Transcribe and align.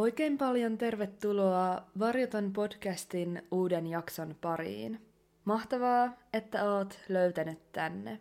Oikein 0.00 0.38
paljon 0.38 0.78
tervetuloa 0.78 1.86
Varjoton 1.98 2.52
podcastin 2.52 3.42
uuden 3.50 3.86
jakson 3.86 4.36
pariin. 4.40 5.00
Mahtavaa, 5.44 6.16
että 6.32 6.72
oot 6.72 6.98
löytänyt 7.08 7.72
tänne. 7.72 8.20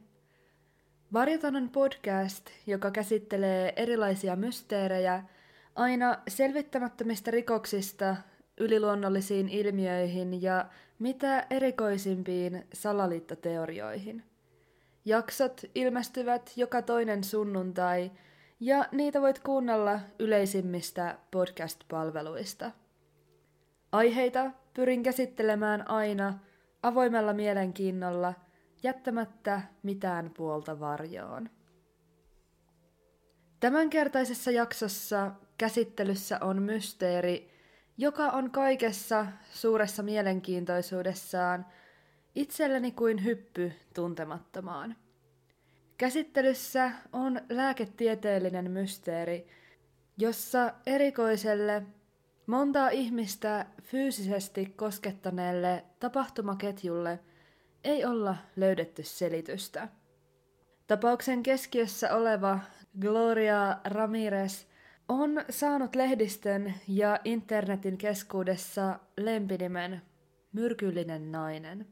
Varjoton 1.13 1.55
on 1.55 1.69
podcast, 1.69 2.49
joka 2.67 2.91
käsittelee 2.91 3.73
erilaisia 3.75 4.35
mysteerejä 4.35 5.23
aina 5.75 6.17
selvittämättömistä 6.27 7.31
rikoksista 7.31 8.15
yliluonnollisiin 8.57 9.49
ilmiöihin 9.49 10.41
ja 10.41 10.65
mitä 10.99 11.47
erikoisimpiin 11.49 12.67
salaliittoteorioihin. 12.73 14.23
Jaksot 15.05 15.61
ilmestyvät 15.75 16.51
joka 16.55 16.81
toinen 16.81 17.23
sunnuntai– 17.23 18.11
ja 18.59 18.85
niitä 18.91 19.21
voit 19.21 19.39
kuunnella 19.39 19.99
yleisimmistä 20.19 21.17
podcast-palveluista. 21.31 22.71
Aiheita 23.91 24.51
pyrin 24.73 25.03
käsittelemään 25.03 25.89
aina 25.89 26.39
avoimella 26.83 27.33
mielenkiinnolla, 27.33 28.33
jättämättä 28.83 29.61
mitään 29.83 30.31
puolta 30.37 30.79
varjoon. 30.79 31.49
Tämänkertaisessa 33.59 34.51
jaksossa 34.51 35.31
käsittelyssä 35.57 36.39
on 36.41 36.61
mysteeri, 36.61 37.51
joka 37.97 38.29
on 38.29 38.51
kaikessa 38.51 39.25
suuressa 39.51 40.03
mielenkiintoisuudessaan 40.03 41.65
itselleni 42.35 42.91
kuin 42.91 43.23
hyppy 43.23 43.71
tuntemattomaan. 43.93 44.95
Käsittelyssä 45.99 46.91
on 47.13 47.41
lääketieteellinen 47.49 48.71
mysteeri, 48.71 49.47
jossa 50.17 50.73
erikoiselle, 50.85 51.83
montaa 52.45 52.89
ihmistä 52.89 53.65
fyysisesti 53.81 54.65
koskettaneelle 54.65 55.83
tapahtumaketjulle 55.99 57.19
ei 57.83 58.05
olla 58.05 58.35
löydetty 58.55 59.03
selitystä. 59.03 59.87
Tapauksen 60.87 61.43
keskiössä 61.43 62.15
oleva 62.15 62.59
Gloria 62.99 63.77
Ramirez 63.83 64.65
on 65.09 65.45
saanut 65.49 65.95
lehdistön 65.95 66.73
ja 66.87 67.19
internetin 67.23 67.97
keskuudessa 67.97 68.99
lempinimen 69.17 70.01
Myrkyllinen 70.53 71.31
nainen. 71.31 71.87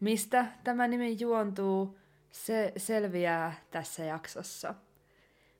Mistä 0.00 0.46
tämä 0.64 0.88
nimi 0.88 1.16
juontuu, 1.20 2.01
se 2.32 2.72
selviää 2.76 3.54
tässä 3.70 4.04
jaksossa. 4.04 4.74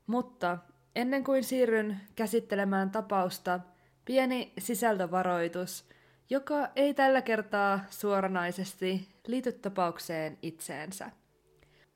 Mutta 0.06 0.59
ennen 0.97 1.25
kuin 1.25 1.45
siirryn 1.45 2.01
käsittelemään 2.17 2.91
tapausta, 2.91 3.61
pieni 4.05 4.53
sisältövaroitus, 4.59 5.89
joka 6.31 6.69
ei 6.77 6.95
tällä 6.95 7.23
kertaa 7.23 7.81
suoranaisesti 7.91 9.09
liity 9.27 9.53
tapaukseen 9.53 10.39
itseensä. 10.42 11.11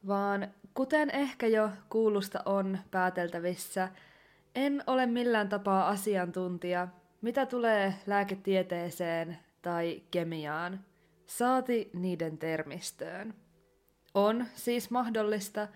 Vaan 0.07 0.55
kuten 0.75 1.11
ehkä 1.11 1.47
jo 1.47 1.71
kuulusta 1.89 2.43
on 2.45 2.79
pääteltävissä, 2.91 3.89
en 4.55 4.83
ole 4.87 5.07
millään 5.07 5.49
tapaa 5.49 5.89
asiantuntija, 5.89 6.89
mitä 7.23 7.47
tulee 7.47 7.95
lääketieteeseen 8.07 9.39
tai 9.63 10.03
kemiaan, 10.11 10.85
saati 11.27 11.91
niiden 11.95 12.39
termistöön. 12.39 13.35
On 14.17 14.47
siis 14.55 14.91
mahdollista, 14.91 15.69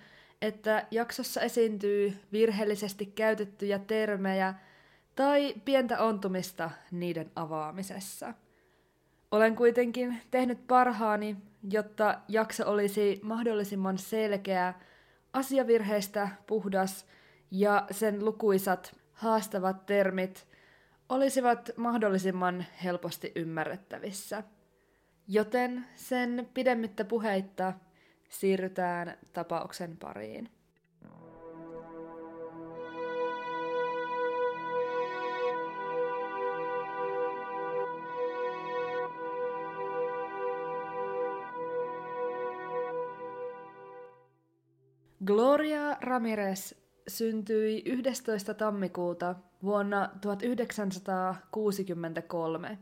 että 0.42 0.86
jaksossa 0.90 1.40
esiintyy 1.40 2.16
virheellisesti 2.32 3.06
käytettyjä 3.06 3.78
termejä 3.78 4.54
tai 5.16 5.54
pientä 5.64 5.98
ontumista 5.98 6.70
niiden 6.90 7.30
avaamisessa. 7.36 8.34
Olen 9.30 9.56
kuitenkin 9.56 10.18
tehnyt 10.30 10.66
parhaani, 10.66 11.36
jotta 11.70 12.18
jakso 12.28 12.70
olisi 12.70 13.20
mahdollisimman 13.22 13.98
selkeä, 13.98 14.74
asiavirheistä 15.32 16.28
puhdas 16.46 17.06
ja 17.50 17.86
sen 17.90 18.24
lukuisat 18.24 18.96
haastavat 19.12 19.86
termit 19.86 20.46
olisivat 21.08 21.70
mahdollisimman 21.76 22.66
helposti 22.84 23.32
ymmärrettävissä. 23.34 24.42
Joten 25.28 25.86
sen 25.94 26.48
pidemmittä 26.54 27.04
puheitta 27.04 27.72
siirrytään 28.30 29.18
tapauksen 29.32 29.96
pariin. 29.96 30.50
Gloria 45.24 45.97
Ramirez 46.00 46.72
syntyi 47.08 47.82
11. 47.86 48.54
tammikuuta 48.54 49.34
vuonna 49.62 50.10
1963 50.20 52.78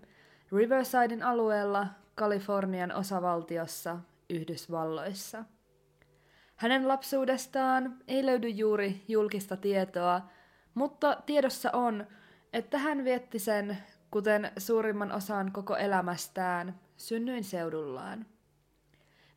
Riversiden 0.52 1.22
alueella 1.22 1.86
Kalifornian 2.14 2.92
osavaltiossa 2.92 3.98
Yhdysvalloissa. 4.30 5.44
Hänen 6.56 6.88
lapsuudestaan 6.88 7.98
ei 8.08 8.26
löydy 8.26 8.48
juuri 8.48 9.04
julkista 9.08 9.56
tietoa, 9.56 10.20
mutta 10.74 11.22
tiedossa 11.26 11.70
on, 11.72 12.06
että 12.52 12.78
hän 12.78 13.04
vietti 13.04 13.38
sen, 13.38 13.78
kuten 14.10 14.50
suurimman 14.58 15.12
osan 15.12 15.52
koko 15.52 15.76
elämästään, 15.76 16.80
synnyin 16.96 17.44
seudullaan. 17.44 18.26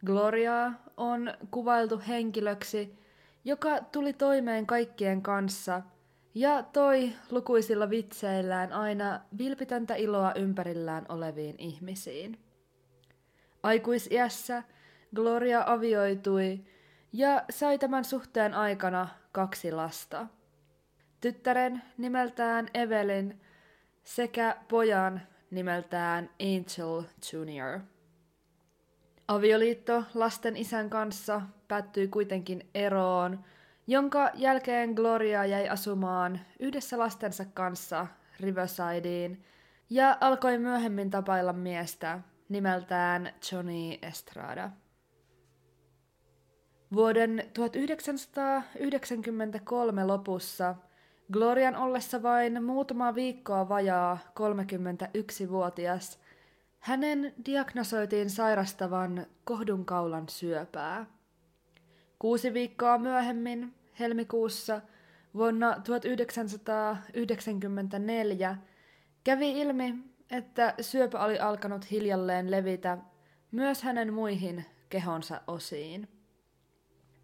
Gloria 0.05 0.71
on 0.97 1.33
kuvailtu 1.51 2.01
henkilöksi, 2.07 2.99
joka 3.45 3.79
tuli 3.81 4.13
toimeen 4.13 4.67
kaikkien 4.67 5.21
kanssa 5.21 5.81
ja 6.35 6.63
toi 6.63 7.11
lukuisilla 7.31 7.89
vitseillään 7.89 8.73
aina 8.73 9.21
vilpitöntä 9.37 9.95
iloa 9.95 10.33
ympärillään 10.33 11.05
oleviin 11.09 11.55
ihmisiin. 11.57 12.39
Aikuisiässä 13.63 14.63
Gloria 15.15 15.63
avioitui 15.65 16.59
ja 17.13 17.43
sai 17.49 17.79
tämän 17.79 18.05
suhteen 18.05 18.53
aikana 18.53 19.07
kaksi 19.31 19.71
lasta. 19.71 20.27
Tyttären 21.21 21.81
nimeltään 21.97 22.67
Evelyn 22.73 23.41
sekä 24.03 24.57
pojan 24.67 25.21
nimeltään 25.51 26.29
Angel 26.41 27.03
Jr. 27.33 27.79
Avioliitto 29.27 30.03
lasten 30.13 30.57
isän 30.57 30.89
kanssa 30.89 31.41
päättyi 31.67 32.07
kuitenkin 32.07 32.69
eroon, 32.73 33.43
jonka 33.87 34.31
jälkeen 34.33 34.93
Gloria 34.93 35.45
jäi 35.45 35.69
asumaan 35.69 36.39
yhdessä 36.59 36.99
lastensa 36.99 37.45
kanssa 37.53 38.07
Riversideen 38.39 39.45
ja 39.89 40.17
alkoi 40.21 40.57
myöhemmin 40.57 41.09
tapailla 41.09 41.53
miestä 41.53 42.19
nimeltään 42.49 43.33
Johnny 43.51 43.97
Estrada. 44.01 44.69
Vuoden 46.95 47.43
1993 47.53 50.05
lopussa 50.05 50.75
Glorian 51.31 51.75
ollessa 51.75 52.23
vain 52.23 52.63
muutama 52.63 53.15
viikkoa 53.15 53.69
vajaa 53.69 54.17
31-vuotias, 54.39 56.19
hänen 56.79 57.33
diagnosoitiin 57.45 58.29
sairastavan 58.29 59.25
kohdunkaulan 59.43 60.29
syöpää. 60.29 61.05
Kuusi 62.19 62.53
viikkoa 62.53 62.97
myöhemmin, 62.97 63.73
helmikuussa 63.99 64.81
vuonna 65.33 65.81
1994, 65.83 68.57
kävi 69.23 69.61
ilmi, 69.61 69.95
että 70.31 70.73
syöpä 70.81 71.19
oli 71.19 71.39
alkanut 71.39 71.91
hiljalleen 71.91 72.51
levitä 72.51 72.97
myös 73.51 73.83
hänen 73.83 74.13
muihin 74.13 74.65
kehonsa 74.89 75.41
osiin. 75.47 76.20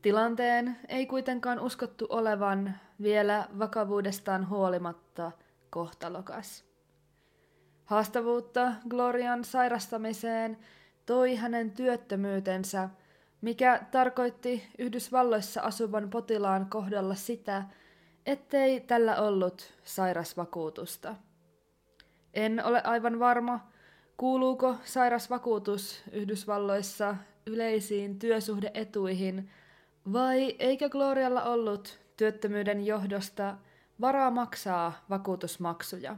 Tilanteen 0.02 0.78
ei 0.88 1.06
kuitenkaan 1.06 1.60
uskottu 1.60 2.06
olevan 2.10 2.76
vielä 3.02 3.48
vakavuudestaan 3.60 4.50
huolimatta 4.50 5.32
kohtalokas. 5.70 6.66
Haastavuutta 7.86 8.72
Glorian 8.90 9.44
sairastamiseen 9.44 10.58
toi 11.06 11.36
hänen 11.36 11.72
työttömyytensä, 11.72 12.90
mikä 13.42 13.86
tarkoitti 13.92 14.68
Yhdysvalloissa 14.78 15.62
asuvan 15.62 16.10
potilaan 16.10 16.70
kohdalla 16.70 17.16
sitä, 17.16 17.64
ettei 18.26 18.80
tällä 18.80 19.16
ollut 19.16 19.74
sairasvakuutusta. 19.84 21.16
En 22.34 22.66
ole 22.66 22.82
aivan 22.84 23.20
varma, 23.20 23.68
kuuluuko 24.18 24.76
sairasvakuutus 24.84 26.04
Yhdysvalloissa 26.12 27.16
yleisiin 27.46 28.20
työsuhdeetuihin– 28.20 29.50
vai 30.13 30.56
eikö 30.59 30.89
Glorialla 30.89 31.44
ollut 31.44 32.00
työttömyyden 32.18 32.86
johdosta 32.86 33.57
varaa 34.01 34.31
maksaa 34.31 35.06
vakuutusmaksuja. 35.09 36.18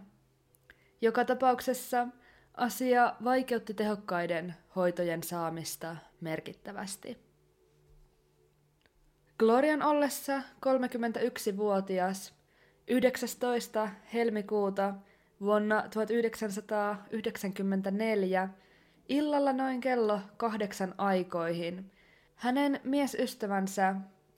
Joka 1.01 1.25
tapauksessa 1.25 2.07
asia 2.53 3.15
vaikeutti 3.23 3.73
tehokkaiden 3.73 4.55
hoitojen 4.75 5.23
saamista 5.23 5.95
merkittävästi. 6.21 7.17
Glorian 9.39 9.83
ollessa 9.83 10.41
31-vuotias 10.65 12.33
19. 12.87 13.89
helmikuuta 14.13 14.93
vuonna 15.41 15.83
1994 15.93 18.49
illalla 19.09 19.53
noin 19.53 19.81
kello 19.81 20.19
kahdeksan 20.37 20.95
aikoihin 20.97 21.91
hänen 22.39 22.79
miesystävänsä 22.83 23.95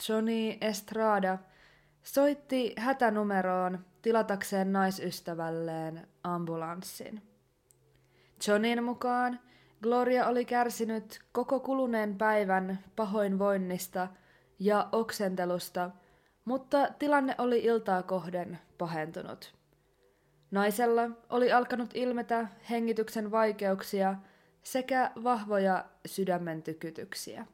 Johnny 0.10 0.58
Estrada 0.62 1.38
soitti 2.04 2.74
hätänumeroon 2.78 3.86
tilatakseen 4.02 4.74
naisystävälleen 4.74 6.08
ambulanssin. 6.24 7.22
Johnin 8.48 8.84
mukaan 8.84 9.40
Gloria 9.82 10.28
oli 10.28 10.46
kärsinyt 10.46 11.20
koko 11.32 11.60
kuluneen 11.60 12.18
päivän 12.18 12.80
pahoinvoinnista 12.96 14.08
ja 14.60 14.90
oksentelusta, 14.92 15.92
mutta 16.46 16.88
tilanne 17.00 17.36
oli 17.38 17.60
iltaa 17.60 18.04
kohden 18.04 18.60
pahentunut. 18.78 19.54
Naisella 20.52 21.10
oli 21.30 21.52
alkanut 21.52 21.90
ilmetä 21.94 22.48
hengityksen 22.70 23.32
vaikeuksia 23.32 24.16
sekä 24.64 25.12
vahvoja 25.24 25.86
sydämen 26.06 26.64
tykytyksiä. 26.64 27.46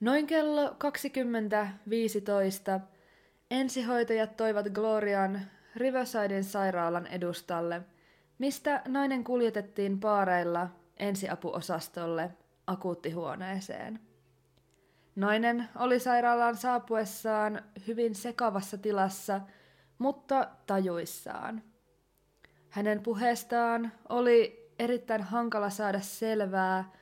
Noin 0.00 0.26
kello 0.26 0.68
20.15 0.68 0.76
ensihoitajat 3.50 4.36
toivat 4.36 4.66
Glorian 4.66 5.40
Riversiden 5.76 6.44
sairaalan 6.44 7.06
edustalle, 7.06 7.82
mistä 8.38 8.82
nainen 8.88 9.24
kuljetettiin 9.24 10.00
paareilla 10.00 10.68
ensiapuosastolle 10.96 12.30
akuuttihuoneeseen. 12.66 14.00
Nainen 15.16 15.68
oli 15.76 16.00
sairaalaan 16.00 16.56
saapuessaan 16.56 17.62
hyvin 17.86 18.14
sekavassa 18.14 18.78
tilassa, 18.78 19.40
mutta 19.98 20.48
tajuissaan. 20.66 21.62
Hänen 22.68 23.02
puheestaan 23.02 23.92
oli 24.08 24.70
erittäin 24.78 25.22
hankala 25.22 25.70
saada 25.70 26.00
selvää, 26.00 26.92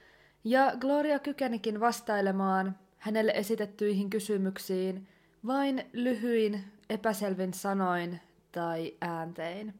ja 0.44 0.72
Gloria 0.80 1.18
kykenikin 1.18 1.80
vastailemaan 1.80 2.78
hänelle 2.98 3.32
esitettyihin 3.34 4.10
kysymyksiin 4.10 5.08
vain 5.46 5.90
lyhyin, 5.92 6.64
epäselvin 6.90 7.54
sanoin 7.54 8.20
tai 8.52 8.96
ääntein. 9.00 9.74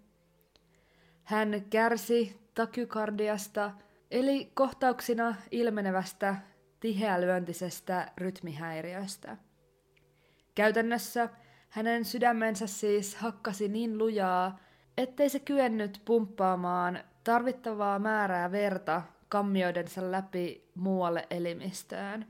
Hän 1.25 1.65
kärsi 1.71 2.41
takykardiasta, 2.55 3.71
eli 4.11 4.51
kohtauksina 4.55 5.35
ilmenevästä 5.51 6.37
tiheälyöntisestä 6.81 8.13
rytmihäiriöstä. 8.17 9.37
Käytännössä 10.55 11.29
hänen 11.69 12.05
sydämensä 12.05 12.67
siis 12.67 13.17
hakkasi 13.17 13.69
niin 13.69 13.99
lujaa, 13.99 14.59
ettei 14.97 15.29
se 15.29 15.41
kyennyt 15.41 16.03
pumppaamaan 16.05 17.05
tarvittavaa 17.25 17.99
määrää 17.99 18.53
verta 18.53 19.03
kammioidensa 19.29 20.13
läpi 20.13 20.71
muualle 20.75 21.27
elimistöön. 21.31 22.27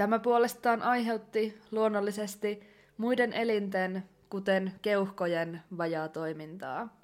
Tämä 0.00 0.18
puolestaan 0.18 0.82
aiheutti 0.82 1.60
luonnollisesti 1.70 2.62
muiden 2.96 3.32
elinten, 3.32 4.04
kuten 4.30 4.72
keuhkojen, 4.82 5.62
vajaa 5.78 6.08
toimintaa. 6.08 7.00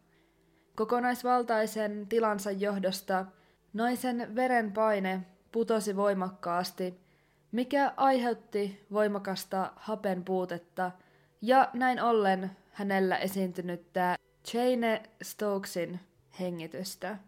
Kokonaisvaltaisen 0.76 2.06
tilansa 2.08 2.50
johdosta 2.50 3.26
naisen 3.72 4.34
verenpaine 4.34 5.26
putosi 5.52 5.96
voimakkaasti, 5.96 7.00
mikä 7.52 7.92
aiheutti 7.96 8.86
voimakasta 8.92 9.72
hapen 9.76 10.24
puutetta 10.24 10.90
ja 11.42 11.70
näin 11.72 12.02
ollen 12.02 12.50
hänellä 12.72 13.16
esiintynyttä 13.16 14.16
Jane 14.52 15.02
Stokesin 15.22 16.00
hengitystä, 16.40 17.18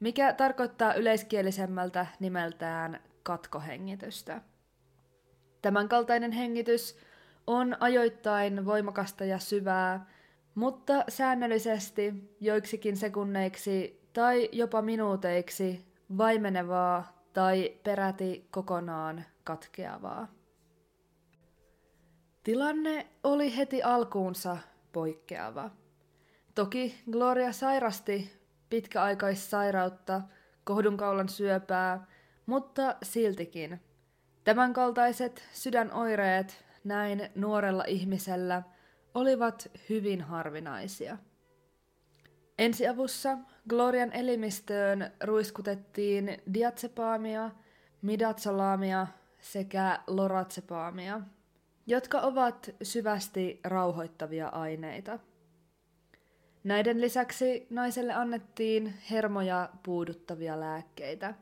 mikä 0.00 0.32
tarkoittaa 0.32 0.94
yleiskielisemmältä 0.94 2.06
nimeltään 2.20 3.00
katkohengitystä. 3.22 4.40
Tämänkaltainen 5.66 6.32
hengitys 6.32 6.96
on 7.46 7.76
ajoittain 7.80 8.66
voimakasta 8.66 9.24
ja 9.24 9.38
syvää, 9.38 10.06
mutta 10.54 11.04
säännöllisesti 11.08 12.14
joiksikin 12.40 12.96
sekunneiksi 12.96 14.02
tai 14.12 14.48
jopa 14.52 14.82
minuuteiksi 14.82 15.86
vaimenevaa 16.18 17.22
tai 17.32 17.76
peräti 17.84 18.48
kokonaan 18.50 19.24
katkeavaa. 19.44 20.28
Tilanne 22.42 23.06
oli 23.24 23.56
heti 23.56 23.82
alkuunsa 23.82 24.56
poikkeava. 24.92 25.70
Toki 26.54 26.94
Gloria 27.10 27.52
sairasti 27.52 28.32
pitkäaikaissairautta, 28.70 30.22
kohdunkaulan 30.64 31.28
syöpää, 31.28 32.06
mutta 32.46 32.96
siltikin. 33.02 33.80
Tämänkaltaiset 34.46 35.42
sydänoireet 35.52 36.64
näin 36.84 37.30
nuorella 37.34 37.84
ihmisellä 37.86 38.62
olivat 39.14 39.70
hyvin 39.88 40.20
harvinaisia. 40.20 41.18
Ensiavussa 42.58 43.38
Glorian 43.68 44.12
elimistöön 44.12 45.12
ruiskutettiin 45.24 46.42
diatsepaamia, 46.54 47.50
midatsolaamia 48.02 49.06
sekä 49.40 50.00
loratsepaamia, 50.06 51.20
jotka 51.86 52.20
ovat 52.20 52.70
syvästi 52.82 53.60
rauhoittavia 53.64 54.48
aineita. 54.48 55.18
Näiden 56.64 57.00
lisäksi 57.00 57.66
naiselle 57.70 58.12
annettiin 58.12 58.94
hermoja 59.10 59.68
puuduttavia 59.82 60.60
lääkkeitä. 60.60 61.34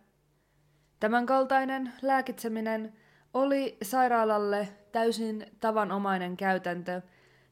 Tämänkaltainen 1.04 1.92
lääkitseminen 2.02 2.92
oli 3.34 3.76
sairaalalle 3.82 4.68
täysin 4.92 5.46
tavanomainen 5.61 6.37
käytäntö, 6.37 7.02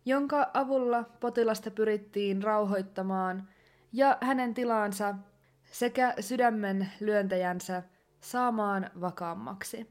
jonka 0.05 0.51
avulla 0.55 1.05
potilasta 1.21 1.71
pyrittiin 1.71 2.43
rauhoittamaan 2.43 3.49
ja 3.93 4.19
hänen 4.21 4.55
tilaansa 4.55 5.15
sekä 5.65 6.15
sydämen 6.21 6.91
lyöntäjänsä 7.01 7.83
saamaan 8.21 8.91
vakaammaksi. 9.01 9.91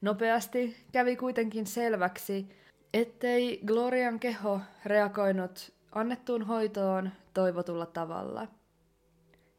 Nopeasti 0.00 0.76
kävi 0.92 1.16
kuitenkin 1.16 1.66
selväksi, 1.66 2.48
ettei 2.94 3.60
Glorian 3.66 4.20
keho 4.20 4.60
reagoinut 4.84 5.72
annettuun 5.92 6.42
hoitoon 6.42 7.10
toivotulla 7.34 7.86
tavalla. 7.86 8.48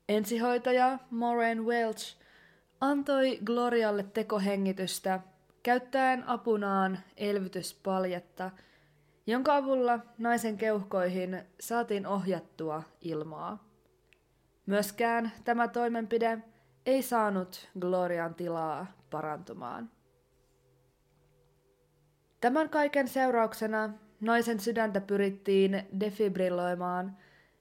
Ensihoitaja 0.09 0.99
Maureen 1.09 1.65
Welch 1.65 2.24
antoi 2.81 3.39
Glorialle 3.45 4.03
tekohengitystä 4.03 5.19
käyttäen 5.63 6.27
apunaan 6.27 6.99
elvytyspaljetta, 7.17 8.51
jonka 9.27 9.55
avulla 9.55 9.99
naisen 10.17 10.57
keuhkoihin 10.57 11.43
saatiin 11.59 12.07
ohjattua 12.07 12.83
ilmaa. 13.01 13.63
Myöskään 14.65 15.31
tämä 15.43 15.67
toimenpide 15.67 16.39
ei 16.85 17.01
saanut 17.01 17.69
Glorian 17.79 18.35
tilaa 18.35 18.87
parantumaan. 19.09 19.89
Tämän 22.41 22.69
kaiken 22.69 23.07
seurauksena 23.07 23.89
naisen 24.21 24.59
sydäntä 24.59 25.01
pyrittiin 25.01 25.83
defibrilloimaan, 25.99 27.17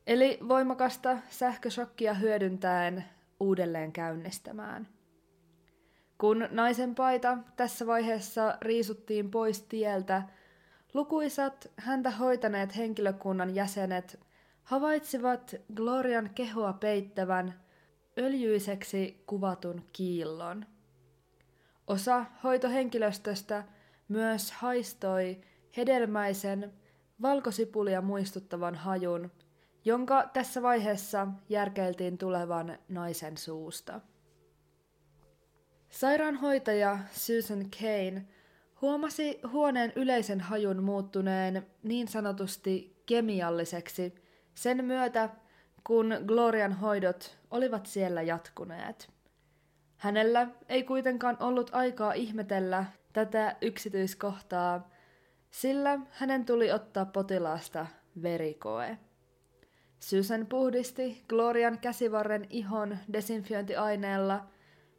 eli 0.07 0.39
voimakasta 0.49 1.19
sähköshokkia 1.29 2.15
hyödyntäen 2.15 3.05
uudelleen 3.41 3.93
käynnistämään. 3.93 4.94
Kun 6.25 6.49
naisen 6.51 6.95
paita 6.95 7.39
tässä 7.57 7.87
vaiheessa 7.87 8.59
riisuttiin 8.61 9.31
pois 9.31 9.63
tieltä, 9.63 10.23
lukuisat 10.95 11.71
häntä 11.77 12.11
hoitaneet 12.11 12.77
henkilökunnan 12.77 13.55
jäsenet 13.55 14.21
havaitsivat 14.63 15.55
Glorian 15.75 16.31
kehoa 16.35 16.73
peittävän 16.73 17.61
öljyiseksi 18.19 19.25
kuvatun 19.27 19.83
kiillon. 19.93 20.67
Osa 21.87 22.25
hoitohenkilöstöstä 22.45 23.65
myös 24.09 24.53
haistoi 24.53 25.41
hedelmäisen, 25.77 26.73
valkosipulia 27.23 28.01
muistuttavan 28.01 28.75
hajun, 28.75 29.31
jonka 29.85 30.31
tässä 30.33 30.63
vaiheessa 30.63 31.27
järkeiltiin 31.49 32.19
tulevan 32.19 32.79
naisen 32.89 33.37
suusta. 33.37 34.01
Sairaanhoitaja 35.95 36.99
Susan 37.13 37.67
Kane 37.81 38.25
huomasi 38.83 39.41
huoneen 39.53 39.93
yleisen 39.97 40.41
hajun 40.41 40.83
muuttuneen 40.83 41.67
niin 41.83 42.09
sanotusti 42.09 43.03
kemialliseksi 43.07 44.15
sen 44.55 44.85
myötä, 44.85 45.29
kun 45.85 46.15
Glorian 46.27 46.73
hoidot 46.73 47.39
olivat 47.51 47.87
siellä 47.87 48.23
jatkuneet. 48.23 49.09
Hänellä 49.97 50.49
ei 50.69 50.83
kuitenkaan 50.83 51.37
ollut 51.41 51.71
aikaa 51.73 52.13
ihmetellä 52.13 52.85
tätä 53.13 53.57
yksityiskohtaa, 53.61 54.91
sillä 55.51 55.99
hänen 56.11 56.45
tuli 56.45 56.73
ottaa 56.73 57.05
potilaasta 57.05 57.87
verikoe. 58.23 58.99
Susan 60.01 60.47
puhdisti 60.47 61.25
Glorian 61.29 61.79
käsivarren 61.79 62.47
ihon 62.51 62.99
desinfiointiaineella, 63.13 64.54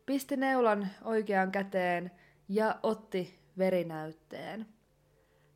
pisti 0.06 0.38
neulan 0.38 0.88
oikeaan 1.04 1.52
käteen 1.52 2.12
ja 2.50 2.80
otti 2.84 3.40
verinäytteen. 3.58 4.66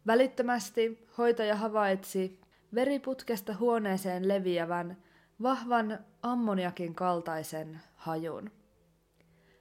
Välittömästi 0.08 1.08
hoitaja 1.18 1.56
havaitsi 1.56 2.42
veriputkesta 2.76 3.56
huoneeseen 3.60 4.28
leviävän 4.28 4.98
vahvan 5.42 6.00
ammoniakin 6.22 6.96
kaltaisen 6.96 7.80
hajun. 7.96 8.52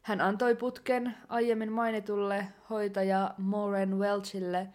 Hän 0.02 0.20
antoi 0.20 0.54
putken 0.54 1.14
aiemmin 1.28 1.72
mainitulle 1.72 2.48
hoitaja 2.70 3.34
Moren 3.38 3.98
Welchille, 3.98 4.68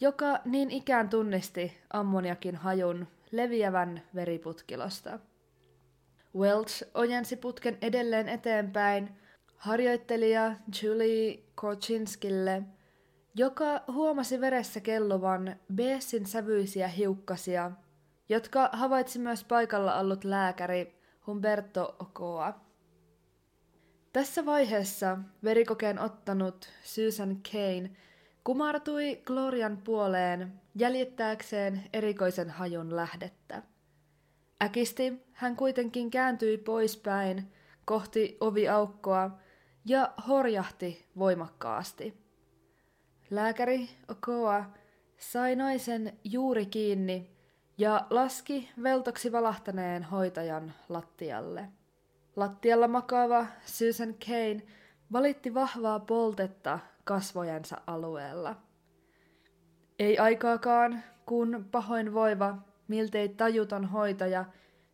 joka 0.00 0.38
niin 0.44 0.70
ikään 0.70 1.08
tunnisti 1.08 1.78
ammoniakin 1.92 2.56
hajun 2.56 3.06
leviävän 3.30 4.02
veriputkilosta. 4.14 5.18
Welch 6.36 6.84
ojensi 6.94 7.36
putken 7.36 7.78
edelleen 7.82 8.28
eteenpäin 8.28 9.16
harjoittelija 9.62 10.54
Julie 10.82 11.38
Korchinskille, 11.54 12.62
joka 13.34 13.80
huomasi 13.88 14.40
veressä 14.40 14.80
kelluvan 14.80 15.56
beessin 15.74 16.26
sävyisiä 16.26 16.88
hiukkasia, 16.88 17.70
jotka 18.28 18.70
havaitsi 18.72 19.18
myös 19.18 19.44
paikalla 19.44 19.98
ollut 19.98 20.24
lääkäri 20.24 20.94
Humberto 21.26 21.96
Okoa. 21.98 22.60
Tässä 24.12 24.46
vaiheessa 24.46 25.18
verikokeen 25.44 25.98
ottanut 25.98 26.68
Susan 26.82 27.40
Kane 27.52 27.90
kumartui 28.44 29.22
Glorian 29.26 29.76
puoleen 29.76 30.60
jäljittääkseen 30.74 31.82
erikoisen 31.92 32.50
hajun 32.50 32.96
lähdettä. 32.96 33.62
Äkisti 34.62 35.22
hän 35.32 35.56
kuitenkin 35.56 36.10
kääntyi 36.10 36.58
poispäin 36.58 37.52
kohti 37.84 38.36
oviaukkoa 38.40 39.41
ja 39.84 40.12
horjahti 40.28 41.06
voimakkaasti. 41.18 42.22
Lääkäri 43.30 43.88
Okoa 44.08 44.64
sai 45.18 45.56
naisen 45.56 46.18
juuri 46.24 46.66
kiinni 46.66 47.30
ja 47.78 48.06
laski 48.10 48.70
veltoksi 48.82 49.32
valahtaneen 49.32 50.02
hoitajan 50.02 50.72
lattialle. 50.88 51.68
Lattialla 52.36 52.88
makaava 52.88 53.46
Susan 53.64 54.14
Kane 54.26 54.62
valitti 55.12 55.54
vahvaa 55.54 56.00
poltetta 56.00 56.78
kasvojensa 57.04 57.80
alueella. 57.86 58.56
Ei 59.98 60.18
aikaakaan, 60.18 61.02
kun 61.26 61.68
pahoinvoiva, 61.70 62.58
miltei 62.88 63.28
tajuton 63.28 63.84
hoitaja 63.84 64.44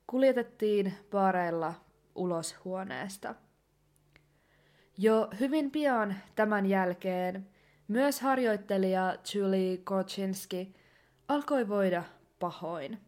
kuljetettiin 0.07 0.95
baareilla 1.11 1.75
ulos 2.15 2.57
huoneesta. 2.65 3.35
Jo 5.01 5.29
hyvin 5.41 5.71
pian 5.71 6.15
tämän 6.35 6.67
jälkeen 6.67 7.47
myös 7.89 8.21
harjoittelija 8.21 9.17
Julie 9.35 9.77
Korchinski 9.77 10.75
alkoi 11.29 11.69
voida 11.69 12.05
pahoin. 12.39 12.99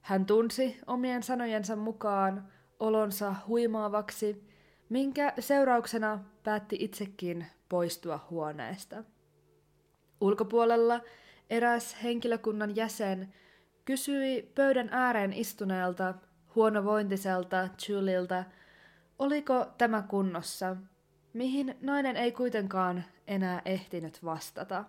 Hän 0.00 0.26
tunsi 0.26 0.78
omien 0.86 1.22
sanojensa 1.22 1.76
mukaan 1.76 2.48
olonsa 2.78 3.34
huimaavaksi, 3.46 4.48
minkä 4.88 5.32
seurauksena 5.38 6.24
päätti 6.42 6.76
itsekin 6.80 7.46
poistua 7.68 8.26
huoneesta. 8.30 9.04
Ulkopuolella 10.20 11.00
eräs 11.50 11.96
henkilökunnan 12.02 12.76
jäsen 12.76 13.34
kysyi 13.84 14.52
pöydän 14.54 14.88
ääreen 14.92 15.32
istuneelta 15.32 16.14
huonovointiselta 16.54 17.68
Julilta, 17.88 18.44
oliko 19.20 19.66
tämä 19.78 20.02
kunnossa, 20.02 20.76
mihin 21.32 21.76
nainen 21.80 22.16
ei 22.16 22.32
kuitenkaan 22.32 23.04
enää 23.26 23.62
ehtinyt 23.64 24.24
vastata. 24.24 24.84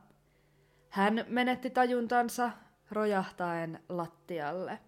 Hän 0.89 1.25
menetti 1.27 1.69
tajuntansa 1.69 2.51
rojahtaen 2.91 3.79
lattialle. 3.89 4.79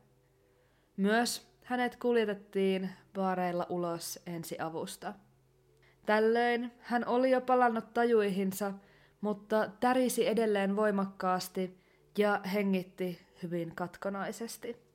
Myös 0.97 1.47
hänet 1.63 1.95
kuljetettiin 1.95 2.89
baareilla 3.13 3.65
ulos 3.69 4.19
ensiavusta. 4.25 5.13
Tällöin 6.05 6.71
hän 6.79 7.07
oli 7.07 7.31
jo 7.31 7.41
palannut 7.41 7.93
tajuihinsa, 7.93 8.73
mutta 9.21 9.69
tärisi 9.79 10.27
edelleen 10.27 10.75
voimakkaasti 10.75 11.79
ja 12.17 12.41
hengitti 12.53 13.19
hyvin 13.43 13.75
katkonaisesti. 13.75 14.92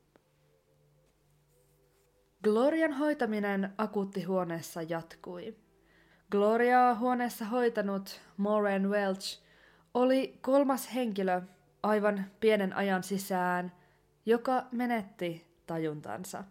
Glorian 2.43 2.93
hoitaminen 2.93 3.73
akuuttihuoneessa 3.77 4.81
jatkui. 4.81 5.55
Gloriaa 6.31 6.95
huoneessa 6.95 7.45
hoitanut 7.45 8.21
Maureen 8.37 8.89
Welch 8.89 9.41
oli 9.93 10.39
kolmas 10.41 10.93
henkilö 10.95 11.41
aivan 11.83 12.25
pienen 12.39 12.73
ajan 12.73 13.03
sisään, 13.03 13.71
joka 14.25 14.65
menetti 14.71 15.47
tajuntansa. 15.67 16.43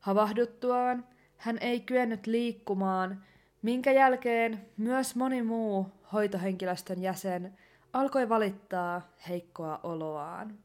Havahduttuaan 0.00 1.04
hän 1.36 1.58
ei 1.60 1.80
kyennyt 1.80 2.26
liikkumaan, 2.26 3.24
minkä 3.62 3.92
jälkeen 3.92 4.66
myös 4.76 5.16
moni 5.16 5.42
muu 5.42 5.86
hoitohenkilöstön 6.12 7.02
jäsen 7.02 7.58
alkoi 7.92 8.28
valittaa 8.28 9.12
heikkoa 9.28 9.80
oloaan. 9.82 10.58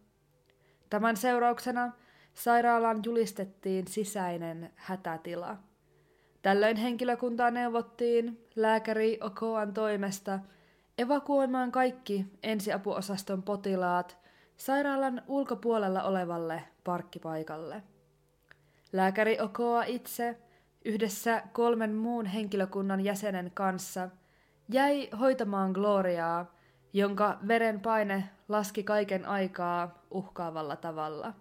Tämän 0.89 1.17
seurauksena 1.17 1.91
sairaalaan 2.33 2.99
julistettiin 3.05 3.87
sisäinen 3.87 4.71
hätätila. 4.75 5.57
Tällöin 6.41 6.77
henkilökuntaa 6.77 7.51
neuvottiin 7.51 8.45
lääkäri 8.55 9.17
Okoan 9.21 9.73
toimesta 9.73 10.39
evakuoimaan 10.97 11.71
kaikki 11.71 12.25
ensiapuosaston 12.43 13.43
potilaat 13.43 14.17
sairaalan 14.57 15.21
ulkopuolella 15.27 16.03
olevalle 16.03 16.63
parkkipaikalle. 16.83 17.83
Lääkäri 18.93 19.39
Okoa 19.39 19.83
itse 19.83 20.37
yhdessä 20.85 21.43
kolmen 21.53 21.95
muun 21.95 22.25
henkilökunnan 22.25 23.01
jäsenen 23.01 23.51
kanssa 23.53 24.09
jäi 24.69 25.09
hoitamaan 25.19 25.71
Gloriaa, 25.71 26.55
jonka 26.93 27.37
verenpaine 27.47 28.29
laski 28.49 28.83
kaiken 28.83 29.25
aikaa 29.25 30.03
uhkaavalla 30.11 30.75
tavalla. 30.75 31.33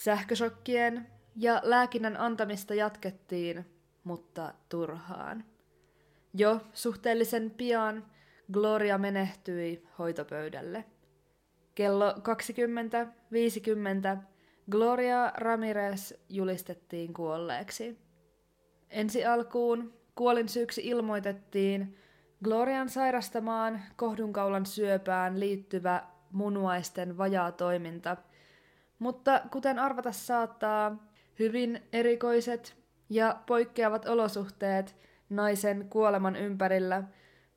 Sähkösokkien 0.00 1.06
ja 1.36 1.60
lääkinnän 1.64 2.16
antamista 2.16 2.74
jatkettiin, 2.74 3.66
mutta 4.04 4.54
turhaan. 4.68 5.44
Jo 6.34 6.60
suhteellisen 6.72 7.50
pian 7.50 8.06
Gloria 8.52 8.98
menehtyi 8.98 9.86
hoitopöydälle. 9.98 10.84
Kello 11.74 12.12
20.50 12.12 12.16
Gloria 14.70 15.32
Ramirez 15.36 16.12
julistettiin 16.28 17.14
kuolleeksi. 17.14 17.98
Ensi 18.90 19.24
alkuun 19.24 19.94
kuolin 20.14 20.48
syyksi 20.48 20.80
ilmoitettiin 20.84 21.96
Glorian 22.44 22.88
sairastamaan 22.88 23.82
kohdunkaulan 23.96 24.66
syöpään 24.66 25.40
liittyvä 25.40 26.02
munuaisten 26.32 27.18
vajaa 27.18 27.52
toiminta, 27.52 28.16
mutta 29.00 29.40
kuten 29.52 29.78
arvata 29.78 30.12
saattaa, 30.12 30.96
hyvin 31.38 31.82
erikoiset 31.92 32.76
ja 33.08 33.40
poikkeavat 33.46 34.06
olosuhteet 34.06 34.96
naisen 35.30 35.86
kuoleman 35.90 36.36
ympärillä 36.36 37.02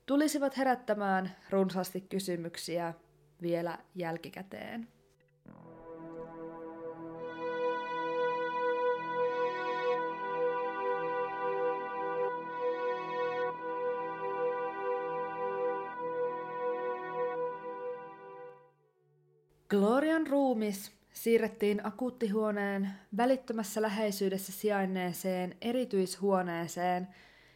tulisivat 0.06 0.56
herättämään 0.56 1.36
runsaasti 1.50 2.00
kysymyksiä 2.00 2.94
vielä 3.42 3.78
jälkikäteen. 3.94 4.88
Glorian 19.68 20.26
ruumis 20.26 21.03
siirrettiin 21.14 21.86
akuuttihuoneen 21.86 22.90
välittömässä 23.16 23.82
läheisyydessä 23.82 24.52
sijainneeseen 24.52 25.56
erityishuoneeseen, 25.60 27.08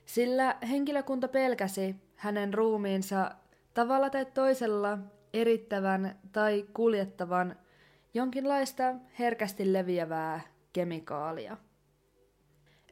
sillä 0.06 0.56
henkilökunta 0.68 1.28
pelkäsi 1.28 1.96
hänen 2.16 2.54
ruumiinsa 2.54 3.30
tavalla 3.74 4.10
tai 4.10 4.26
toisella 4.26 4.98
erittävän 5.32 6.18
tai 6.32 6.64
kuljettavan 6.74 7.56
jonkinlaista 8.14 8.94
herkästi 9.18 9.72
leviävää 9.72 10.40
kemikaalia. 10.72 11.56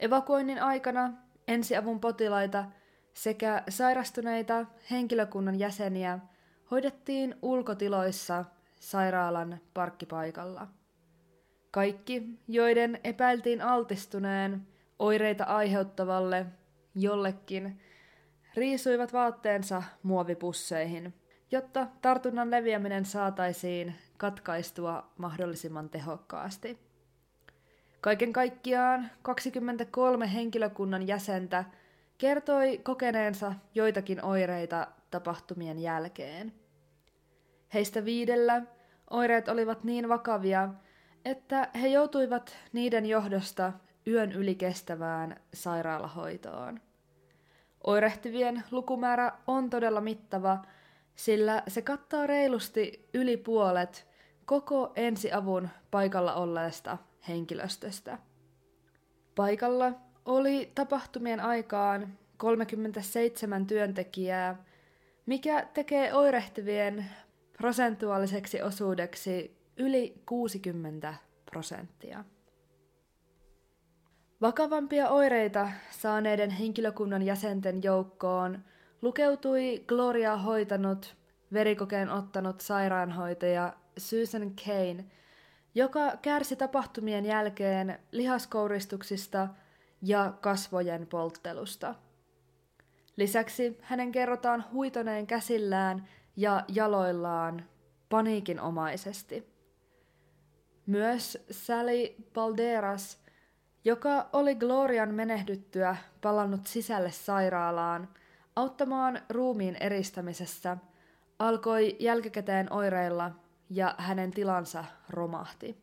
Evakuoinnin 0.00 0.62
aikana 0.62 1.12
ensiavun 1.48 2.00
potilaita 2.00 2.64
sekä 3.14 3.62
sairastuneita 3.68 4.66
henkilökunnan 4.90 5.58
jäseniä 5.58 6.18
hoidettiin 6.70 7.34
ulkotiloissa 7.42 8.44
sairaalan 8.80 9.60
parkkipaikalla. 9.74 10.68
Kaikki, 11.70 12.22
joiden 12.48 13.00
epäiltiin 13.04 13.62
altistuneen 13.62 14.66
oireita 14.98 15.44
aiheuttavalle 15.44 16.46
jollekin, 16.94 17.80
riisuivat 18.54 19.12
vaatteensa 19.12 19.82
muovipusseihin, 20.02 21.14
jotta 21.50 21.86
tartunnan 22.02 22.50
leviäminen 22.50 23.04
saataisiin 23.04 23.94
katkaistua 24.16 25.10
mahdollisimman 25.18 25.88
tehokkaasti. 25.88 26.78
Kaiken 28.00 28.32
kaikkiaan 28.32 29.10
23 29.22 30.32
henkilökunnan 30.32 31.06
jäsentä 31.06 31.64
kertoi 32.18 32.78
kokeneensa 32.78 33.54
joitakin 33.74 34.24
oireita 34.24 34.86
tapahtumien 35.10 35.78
jälkeen. 35.78 36.52
Heistä 37.74 38.04
viidellä 38.04 38.62
oireet 39.10 39.48
olivat 39.48 39.84
niin 39.84 40.08
vakavia, 40.08 40.68
että 41.24 41.68
he 41.80 41.88
joutuivat 41.88 42.56
niiden 42.72 43.06
johdosta 43.06 43.72
yön 44.06 44.32
yli 44.32 44.54
kestävään 44.54 45.36
sairaalahoitoon. 45.54 46.80
Oirehtivien 47.86 48.62
lukumäärä 48.70 49.32
on 49.46 49.70
todella 49.70 50.00
mittava, 50.00 50.64
sillä 51.16 51.62
se 51.68 51.82
kattaa 51.82 52.26
reilusti 52.26 53.08
yli 53.14 53.36
puolet 53.36 54.06
koko 54.44 54.92
ensiavun 54.96 55.68
paikalla 55.90 56.34
olleesta 56.34 56.98
henkilöstöstä. 57.28 58.18
Paikalla 59.34 59.92
oli 60.24 60.72
tapahtumien 60.74 61.40
aikaan 61.40 62.18
37 62.36 63.66
työntekijää, 63.66 64.64
mikä 65.26 65.66
tekee 65.74 66.14
oirehtivien 66.14 67.06
prosentuaaliseksi 67.58 68.62
osuudeksi 68.62 69.56
yli 69.76 70.22
60 70.26 71.14
prosenttia. 71.50 72.24
Vakavampia 74.40 75.08
oireita 75.08 75.68
saaneiden 75.90 76.50
henkilökunnan 76.50 77.22
jäsenten 77.22 77.82
joukkoon 77.82 78.64
lukeutui 79.02 79.84
Gloria 79.86 80.36
hoitanut, 80.36 81.16
verikokeen 81.52 82.10
ottanut 82.10 82.60
sairaanhoitaja 82.60 83.72
Susan 83.98 84.52
Kane, 84.64 85.04
joka 85.74 86.16
kärsi 86.22 86.56
tapahtumien 86.56 87.24
jälkeen 87.24 87.98
lihaskouristuksista 88.12 89.48
ja 90.02 90.32
kasvojen 90.40 91.06
polttelusta. 91.06 91.94
Lisäksi 93.16 93.78
hänen 93.82 94.12
kerrotaan 94.12 94.64
huitoneen 94.72 95.26
käsillään 95.26 96.08
ja 96.36 96.64
jaloillaan 96.68 97.64
paniikinomaisesti. 98.08 99.56
Myös 100.86 101.46
Sally 101.50 102.14
Balderas– 102.34 103.18
joka 103.86 104.28
oli 104.32 104.54
Glorian 104.54 105.14
menehdyttyä 105.14 105.96
palannut 106.20 106.66
sisälle 106.66 107.10
sairaalaan 107.10 108.08
auttamaan 108.56 109.20
ruumiin 109.28 109.76
eristämisessä, 109.80 110.76
alkoi 111.38 111.96
jälkikäteen 112.00 112.72
oireilla 112.72 113.30
ja 113.70 113.94
hänen 113.98 114.30
tilansa 114.30 114.84
romahti. 115.10 115.76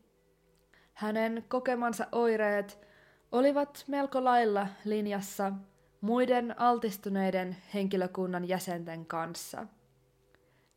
Hänen 0.94 1.46
kokemansa 1.48 2.08
oireet 2.12 2.80
olivat 3.32 3.84
melko 3.88 4.24
lailla 4.24 4.68
linjassa 4.86 5.54
muiden 6.02 6.60
altistuneiden 6.60 7.58
henkilökunnan 7.74 8.48
jäsenten 8.48 9.06
kanssa. 9.06 9.68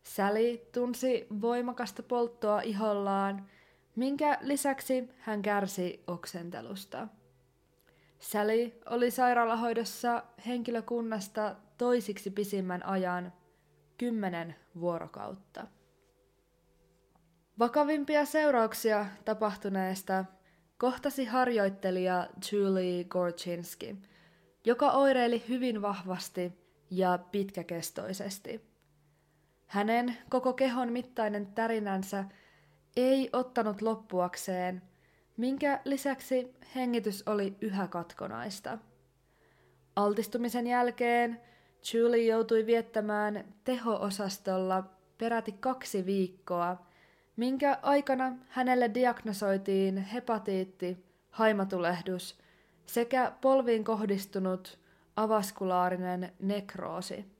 Sally 0.07 0.59
tunsi 0.73 1.27
voimakasta 1.41 2.03
polttoa 2.03 2.61
ihollaan 2.61 3.47
minkä 3.97 4.39
lisäksi 4.41 5.09
hän 5.19 5.43
kärsi 5.43 6.05
oksentelusta. 6.07 7.09
Sally 8.21 8.73
oli 8.91 9.11
sairaalahoidossa 9.11 10.23
henkilökunnasta 10.47 11.57
toisiksi 11.79 12.31
pisimmän 12.31 12.87
ajan, 12.87 13.33
kymmenen 13.99 14.55
vuorokautta. 14.81 15.67
Vakavimpia 17.59 18.25
seurauksia 18.25 19.07
tapahtuneesta 19.25 20.25
kohtasi 20.79 21.25
harjoittelija 21.25 22.29
Julie 22.53 23.05
Gorchinski, 23.05 23.97
joka 24.65 24.91
oireili 24.91 25.45
hyvin 25.49 25.83
vahvasti 25.83 26.53
ja 26.91 27.19
pitkäkestoisesti. 27.33 28.76
Hänen 29.67 30.17
koko 30.29 30.53
kehon 30.53 30.93
mittainen 30.93 31.47
tärinänsä 31.47 32.25
ei 32.97 33.31
ottanut 33.33 33.83
loppuakseen, 33.83 34.83
minkä 35.37 35.81
lisäksi 35.85 36.55
hengitys 36.75 37.23
oli 37.27 37.57
yhä 37.61 37.87
katkonaista. 37.89 38.79
Altistumisen 39.97 40.67
jälkeen 40.67 41.41
Julie 41.93 42.27
joutui 42.27 42.67
viettämään 42.67 43.45
teho-osastolla 43.65 44.85
peräti 45.19 45.53
kaksi 45.53 46.07
viikkoa, 46.07 46.87
minkä 47.37 47.79
aikana 47.83 48.33
hänelle 48.49 48.91
diagnosoitiin 48.95 49.97
hepatiitti, 49.97 51.05
haimatulehdus 51.31 52.39
sekä 52.87 53.33
polviin 53.41 53.85
kohdistunut 53.85 54.79
avaskulaarinen 55.17 56.33
nekroosi. 56.41 57.36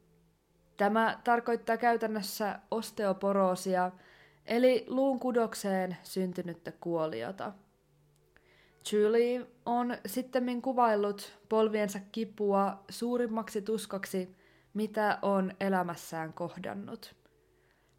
Tämä 0.77 1.21
tarkoittaa 1.25 1.77
käytännössä 1.77 2.59
osteoporoosia– 2.71 3.91
eli 4.47 4.85
luun 4.89 5.21
kudokseen 5.21 5.97
syntynyttä 6.03 6.73
kuoliota. 6.81 7.53
Julie 8.93 9.47
on 9.67 9.97
sittemmin 10.07 10.63
kuvaillut 10.63 11.39
polviensa 11.49 11.99
kipua 12.13 12.85
suurimmaksi 12.89 13.63
tuskaksi, 13.63 14.37
mitä 14.75 15.19
on 15.23 15.53
elämässään 15.61 16.33
kohdannut. 16.33 17.15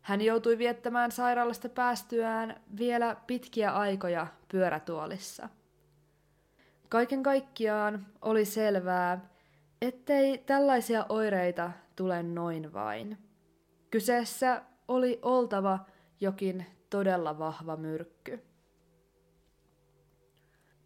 Hän 0.01 0.21
joutui 0.21 0.57
viettämään 0.57 1.11
sairaalasta 1.11 1.69
päästyään 1.69 2.61
vielä 2.77 3.15
pitkiä 3.27 3.71
aikoja 3.71 4.27
pyörätuolissa. 4.47 5.49
Kaiken 6.89 7.23
kaikkiaan 7.23 8.07
oli 8.21 8.45
selvää, 8.45 9.29
ettei 9.81 10.37
tällaisia 10.37 11.05
oireita 11.09 11.71
tule 11.97 12.23
noin 12.23 12.73
vain. 12.73 13.17
Kyseessä 13.91 14.62
oli 14.88 15.19
oltava 15.21 15.79
jokin 16.19 16.65
todella 16.89 17.39
vahva 17.39 17.77
myrkky. 17.77 18.39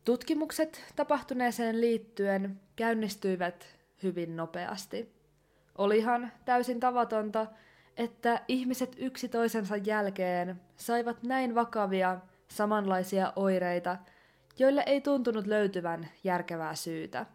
Tutkimukset 0.06 0.94
tapahtuneeseen 0.96 1.82
liittyen 1.82 2.60
käynnistyivät 2.76 3.78
hyvin 4.04 4.36
nopeasti. 4.36 5.14
Olihan 5.78 6.32
täysin 6.46 6.80
tavatonta, 6.80 7.48
että 7.98 8.42
ihmiset 8.48 8.96
yksi 8.98 9.30
toisensa 9.30 9.78
jälkeen 9.78 10.62
saivat 10.76 11.24
näin 11.24 11.56
vakavia 11.56 12.20
samanlaisia 12.48 13.34
oireita, 13.36 13.98
joille 14.60 14.84
ei 14.86 15.02
tuntunut 15.02 15.48
löytyvän 15.48 16.10
järkevää 16.24 16.76
syytä. 16.76 17.26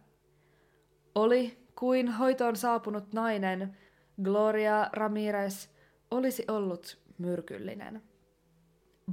Oli 1.15 1.66
kuin 1.79 2.11
hoitoon 2.11 2.55
saapunut 2.55 3.13
nainen, 3.13 3.77
Gloria 4.23 4.89
Ramirez, 4.93 5.67
olisi 6.11 6.45
ollut 6.47 6.99
myrkyllinen. 7.17 8.01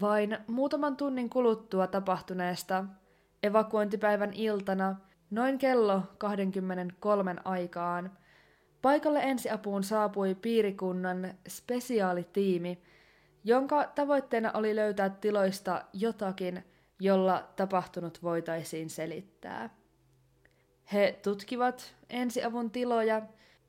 Vain 0.00 0.38
muutaman 0.46 0.96
tunnin 0.96 1.30
kuluttua 1.30 1.86
tapahtuneesta 1.86 2.84
evakuointipäivän 3.42 4.32
iltana 4.32 4.96
noin 5.30 5.58
kello 5.58 6.02
23 6.18 7.36
aikaan 7.44 8.18
paikalle 8.82 9.20
ensiapuun 9.22 9.84
saapui 9.84 10.34
piirikunnan 10.34 11.34
spesiaalitiimi, 11.48 12.82
jonka 13.44 13.84
tavoitteena 13.94 14.52
oli 14.52 14.76
löytää 14.76 15.08
tiloista 15.08 15.84
jotakin, 15.92 16.64
jolla 17.00 17.48
tapahtunut 17.56 18.22
voitaisiin 18.22 18.90
selittää. 18.90 19.83
He 20.92 21.18
tutkivat 21.22 21.94
ensiavun 22.10 22.70
tiloja 22.70 23.22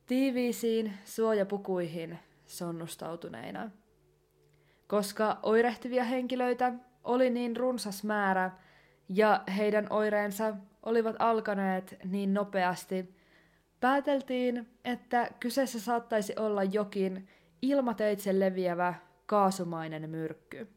tiiviisiin 0.06 0.94
suojapukuihin 1.06 2.20
sonnustautuneina. 2.46 3.72
Koska 4.88 5.40
oirehtivia 5.44 6.04
henkilöitä 6.04 6.74
oli 7.04 7.30
niin 7.30 7.58
runsas 7.58 8.04
määrä 8.04 8.52
ja 9.10 9.44
heidän 9.58 9.88
oireensa 9.90 10.56
olivat 10.84 11.16
alkaneet 11.20 11.98
niin 12.04 12.34
nopeasti, 12.34 13.16
pääteltiin, 13.80 14.70
että 14.86 15.30
kyseessä 15.40 15.80
saattaisi 15.80 16.34
olla 16.40 16.64
jokin 16.64 17.28
ilmateitse 17.62 18.40
leviävä 18.40 18.94
kaasumainen 19.26 20.10
myrkky. 20.10 20.68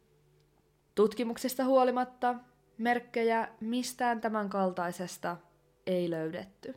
Tutkimuksista 0.95 1.65
huolimatta 1.65 2.35
merkkejä 2.79 3.49
mistään 3.61 4.21
tämän 4.21 4.49
kaltaisesta 4.49 5.37
ei 5.89 6.11
löydetty. 6.11 6.75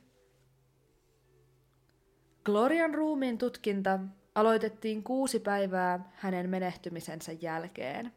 Glorian 2.46 2.94
ruumiin 2.94 3.38
tutkinta 3.38 4.00
aloitettiin 4.36 5.04
kuusi 5.04 5.40
päivää 5.40 6.12
hänen 6.14 6.50
menehtymisensä 6.50 7.32
jälkeen. 7.42 8.12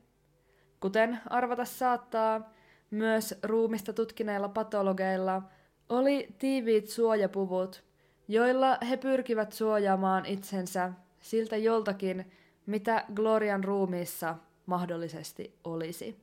Kuten 0.80 1.18
arvata 1.30 1.64
saattaa, 1.64 2.52
myös 2.90 3.34
ruumista 3.42 3.92
tutkineilla 3.92 4.48
patologeilla 4.48 5.42
oli 5.88 6.28
tiiviit 6.38 6.88
suojapuvut, 6.88 7.84
joilla 8.28 8.78
he 8.90 8.96
pyrkivät 8.96 9.52
suojaamaan 9.52 10.26
itsensä 10.26 10.92
siltä 11.20 11.56
joltakin, 11.56 12.32
mitä 12.66 13.04
Glorian 13.14 13.64
ruumiissa 13.64 14.36
mahdollisesti 14.66 15.54
olisi. 15.64 16.16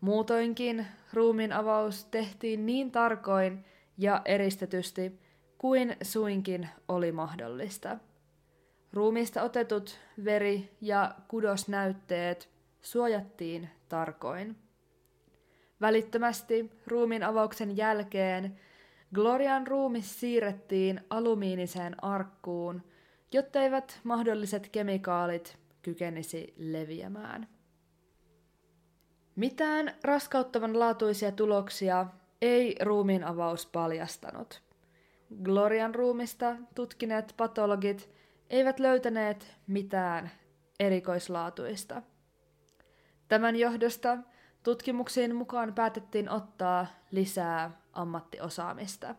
Muutoinkin 0.00 0.86
ruumiin 1.12 1.52
avaus 1.52 2.04
tehtiin 2.04 2.66
niin 2.66 2.90
tarkoin 2.90 3.64
ja 3.98 4.22
eristetysti 4.24 5.20
kuin 5.58 5.96
suinkin 6.02 6.68
oli 6.88 7.12
mahdollista. 7.12 7.98
Ruumiista 8.92 9.42
otetut 9.42 9.98
veri- 10.24 10.76
ja 10.80 11.14
kudosnäytteet 11.28 12.48
suojattiin 12.82 13.70
tarkoin. 13.88 14.56
Välittömästi 15.80 16.70
ruumiin 16.86 17.22
avauksen 17.22 17.76
jälkeen 17.76 18.60
Glorian 19.14 19.66
ruumis 19.66 20.20
siirrettiin 20.20 21.00
alumiiniseen 21.10 22.04
arkkuun, 22.04 22.82
jotteivät 23.32 24.00
mahdolliset 24.04 24.68
kemikaalit 24.68 25.58
kykenisi 25.82 26.54
leviämään. 26.56 27.48
Mitään 29.36 29.94
raskauttavan 30.04 30.78
laatuisia 30.78 31.32
tuloksia 31.32 32.06
ei 32.42 32.76
ruumiin 32.82 33.24
avaus 33.24 33.66
paljastanut. 33.66 34.62
Glorian 35.42 35.94
ruumista 35.94 36.56
tutkineet 36.74 37.34
patologit 37.36 38.10
eivät 38.50 38.80
löytäneet 38.80 39.56
mitään 39.66 40.30
erikoislaatuista. 40.80 42.02
Tämän 43.28 43.56
johdosta 43.56 44.18
tutkimuksiin 44.62 45.34
mukaan 45.34 45.74
päätettiin 45.74 46.30
ottaa 46.30 46.86
lisää 47.10 47.80
ammattiosaamista. 47.92 49.14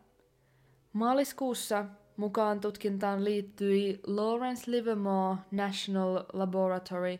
Maaliskuussa 0.93 1.85
mukaan 2.17 2.59
tutkintaan 2.59 3.23
liittyi 3.23 3.99
Lawrence 4.07 4.71
Livermore 4.71 5.37
National 5.51 6.23
Laboratory, 6.33 7.19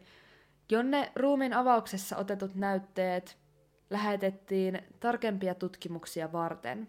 jonne 0.70 1.12
ruumiin 1.16 1.54
avauksessa 1.54 2.18
otetut 2.18 2.56
näytteet 2.56 3.38
lähetettiin 3.90 4.82
tarkempia 5.00 5.56
tutkimuksia 5.56 6.32
varten. 6.32 6.88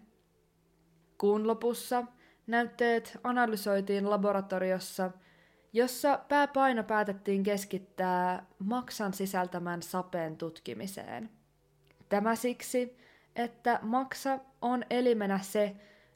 Kuun 1.17 1.47
lopussa 1.47 2.03
näytteet 2.47 3.17
analysoitiin 3.23 4.09
laboratoriossa, 4.09 5.11
jossa 5.73 6.19
pääpaino 6.27 6.83
päätettiin 6.83 7.43
keskittää 7.43 8.45
maksan 8.59 9.13
sisältämän 9.13 9.81
sapeen 9.81 10.37
tutkimiseen. 10.37 11.29
Tämä 12.09 12.35
siksi, 12.35 12.97
että 13.35 13.79
maksa 13.81 14.39
on 14.61 14.83
elimenä 14.89 15.39
se, 15.39 15.75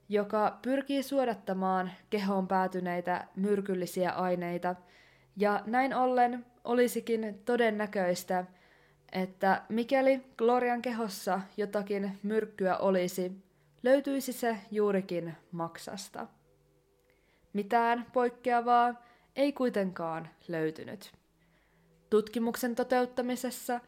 joka 0.10 0.60
pyrkii 0.62 1.04
suodattamaan 1.04 1.91
kehoon 2.10 2.48
päätyneitä 2.48 3.28
myrkyllisiä 3.36 4.12
aineita, 4.12 4.76
ja 5.38 5.63
näin 5.65 5.94
ollen 5.94 6.46
olisikin 6.63 7.41
todennäköistä, 7.46 8.46
että 9.12 9.62
mikäli 9.69 10.21
Glorian 10.38 10.82
kehossa 10.82 11.41
jotakin 11.58 12.19
myrkkyä 12.24 12.78
olisi, 12.78 13.32
löytyisi 13.84 14.34
se 14.34 14.58
juurikin 14.71 15.34
maksasta. 15.52 16.28
Mitään 17.54 18.06
poikkeavaa 18.13 19.04
ei 19.36 19.54
kuitenkaan 19.54 20.30
löytynyt. 20.47 21.12
Tutkimuksen 22.10 22.76
toteuttamisessa 22.76 23.80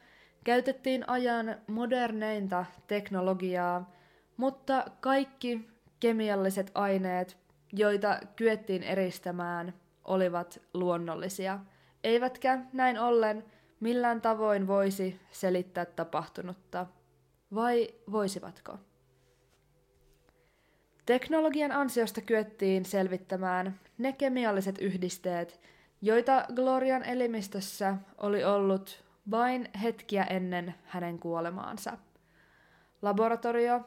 käytettiin 0.44 1.10
ajan 1.10 1.56
moderneinta 1.68 2.66
teknologiaa, 2.88 3.92
mutta 4.38 4.86
kaikki 5.02 5.70
kemialliset 6.00 6.72
aineet, 6.76 7.38
joita 7.74 8.20
kyettiin 8.36 8.84
eristämään, 8.84 9.74
olivat 10.06 10.62
luonnollisia, 10.74 11.60
eivätkä 12.04 12.60
näin 12.74 13.00
ollen 13.00 13.44
millään 13.84 14.22
tavoin 14.22 14.68
voisi 14.68 15.20
selittää 15.32 15.86
tapahtunutta. 15.86 16.86
Vai 17.56 17.88
voisivatko? 18.12 18.78
Teknologian 21.06 21.72
ansiosta 21.72 22.22
kyettiin 22.22 22.86
selvittämään 22.86 23.80
ne 23.98 24.14
kemialliset 24.14 24.78
yhdisteet, 24.82 25.62
joita 26.02 26.46
Glorian 26.56 27.04
elimistössä 27.04 27.96
oli 28.18 28.44
ollut 28.44 29.04
vain 29.32 29.70
hetkiä 29.82 30.24
ennen 30.24 30.76
hänen 30.86 31.20
kuolemaansa. 31.20 31.98
Laboratorio 33.02 33.82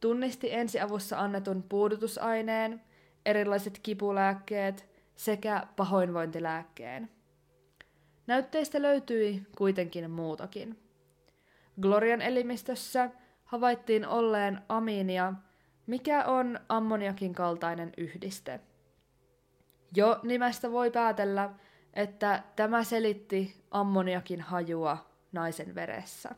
tunnisti 0.00 0.54
ensiavussa 0.54 1.18
annetun 1.18 1.62
puudutusaineen, 1.62 2.82
erilaiset 3.26 3.78
kipulääkkeet 3.82 4.88
sekä 5.16 5.66
pahoinvointilääkkeen. 5.76 7.17
Näytteistä 8.28 8.82
löytyi 8.82 9.42
kuitenkin 9.58 10.10
muutakin. 10.10 10.78
Glorian 11.80 12.22
elimistössä 12.22 13.10
havaittiin 13.44 14.06
olleen 14.06 14.60
amiinia, 14.68 15.32
mikä 15.86 16.24
on 16.24 16.60
ammoniakin 16.68 17.34
kaltainen 17.34 17.92
yhdiste. 17.96 18.60
Jo 19.96 20.20
nimestä 20.22 20.72
voi 20.72 20.90
päätellä, 20.90 21.50
että 21.94 22.42
tämä 22.56 22.84
selitti 22.84 23.64
ammoniakin 23.70 24.40
hajua 24.40 25.06
naisen 25.32 25.74
veressä. 25.74 26.34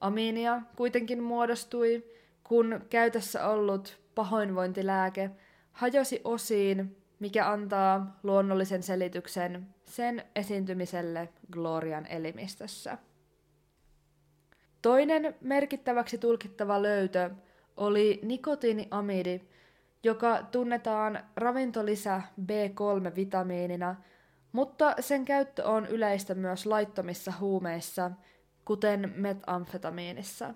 Amiinia 0.00 0.62
kuitenkin 0.76 1.22
muodostui, 1.22 2.04
kun 2.44 2.80
käytössä 2.90 3.48
ollut 3.48 4.00
pahoinvointilääke 4.14 5.30
hajosi 5.72 6.20
osiin, 6.24 6.96
mikä 7.20 7.50
antaa 7.50 8.18
luonnollisen 8.22 8.82
selityksen 8.82 9.66
sen 9.84 10.24
esiintymiselle 10.36 11.28
Glorian 11.52 12.06
elimistössä. 12.06 12.98
Toinen 14.82 15.34
merkittäväksi 15.40 16.18
tulkittava 16.18 16.82
löytö 16.82 17.30
oli 17.76 18.20
nikotiiniamidi, 18.22 19.40
joka 20.02 20.42
tunnetaan 20.42 21.24
ravintolisä 21.36 22.22
B3-vitamiinina, 22.42 23.94
mutta 24.52 24.94
sen 25.00 25.24
käyttö 25.24 25.64
on 25.64 25.86
yleistä 25.86 26.34
myös 26.34 26.66
laittomissa 26.66 27.32
huumeissa, 27.40 28.10
kuten 28.64 29.12
metamfetamiinissa. 29.16 30.54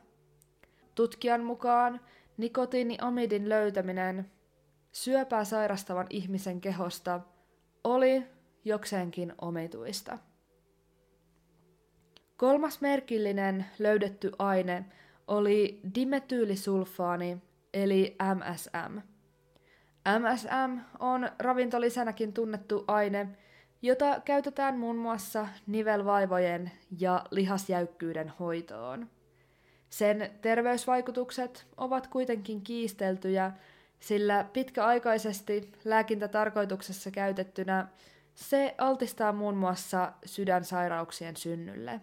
Tutkijan 0.95 1.45
mukaan 1.45 2.01
nikotiiniamidin 2.37 3.49
löytäminen 3.49 4.31
syöpää 4.95 5.45
sairastavan 5.45 6.07
ihmisen 6.11 6.61
kehosta 6.61 7.21
oli 7.85 8.23
jokseenkin 8.65 9.35
omituista. 9.41 10.19
Kolmas 12.37 12.81
merkillinen 12.81 13.67
löydetty 13.79 14.33
aine 14.39 14.85
oli 15.29 15.81
dimetyylisulfaani 15.95 17.39
eli 17.75 18.17
MSM. 18.35 18.99
MSM 20.19 20.79
on 20.99 21.31
ravintolisänäkin 21.39 22.33
tunnettu 22.33 22.85
aine, 22.87 23.29
jota 23.83 24.21
käytetään 24.25 24.79
muun 24.79 24.97
muassa 24.97 25.49
nivelvaivojen 25.67 26.71
ja 26.99 27.25
lihasjäykkyyden 27.31 28.29
hoitoon. 28.29 29.11
Sen 29.91 30.31
terveysvaikutukset 30.41 31.67
ovat 31.77 32.07
kuitenkin 32.07 32.63
kiisteltyjä, 32.63 33.53
sillä 34.05 34.45
pitkäaikaisesti 34.53 35.73
lääkintätarkoituksessa 35.85 37.11
käytettynä 37.11 37.89
se 38.35 38.75
altistaa 38.79 39.33
muun 39.33 39.57
muassa 39.57 40.13
sydänsairauksien 40.27 41.37
synnylle. 41.37 42.01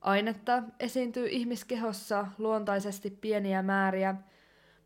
Ainetta 0.00 0.62
esiintyy 0.80 1.26
ihmiskehossa 1.26 2.26
luontaisesti 2.38 3.10
pieniä 3.10 3.62
määriä, 3.62 4.14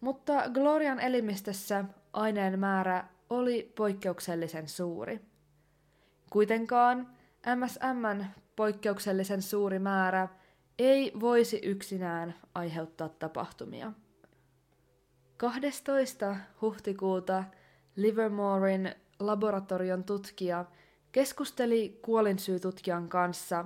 mutta 0.01 0.51
Glorian 0.51 1.01
elimistössä 1.01 1.85
aineen 2.13 2.59
määrä 2.59 3.05
oli 3.31 3.73
poikkeuksellisen 3.77 4.69
suuri. 4.69 5.21
Kuitenkaan 6.31 7.09
MSMn 7.57 8.25
poikkeuksellisen 8.57 9.43
suuri 9.43 9.79
määrä 9.79 10.29
ei 10.79 11.13
voisi 11.21 11.61
yksinään 11.63 12.35
aiheuttaa 12.55 13.09
tapahtumia. 13.09 13.93
12. 15.37 16.37
huhtikuuta 16.63 17.45
Livermorein 17.97 18.95
laboratorion 19.21 20.05
tutkija 20.05 20.65
keskusteli 21.13 21.99
kuolinsyytutkijan 22.03 23.09
kanssa, 23.09 23.65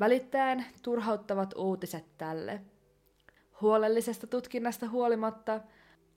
välittäen 0.00 0.64
turhauttavat 0.82 1.54
uutiset 1.56 2.04
tälle. 2.18 2.60
Huolellisesta 3.60 4.26
tutkinnasta 4.26 4.88
huolimatta 4.88 5.60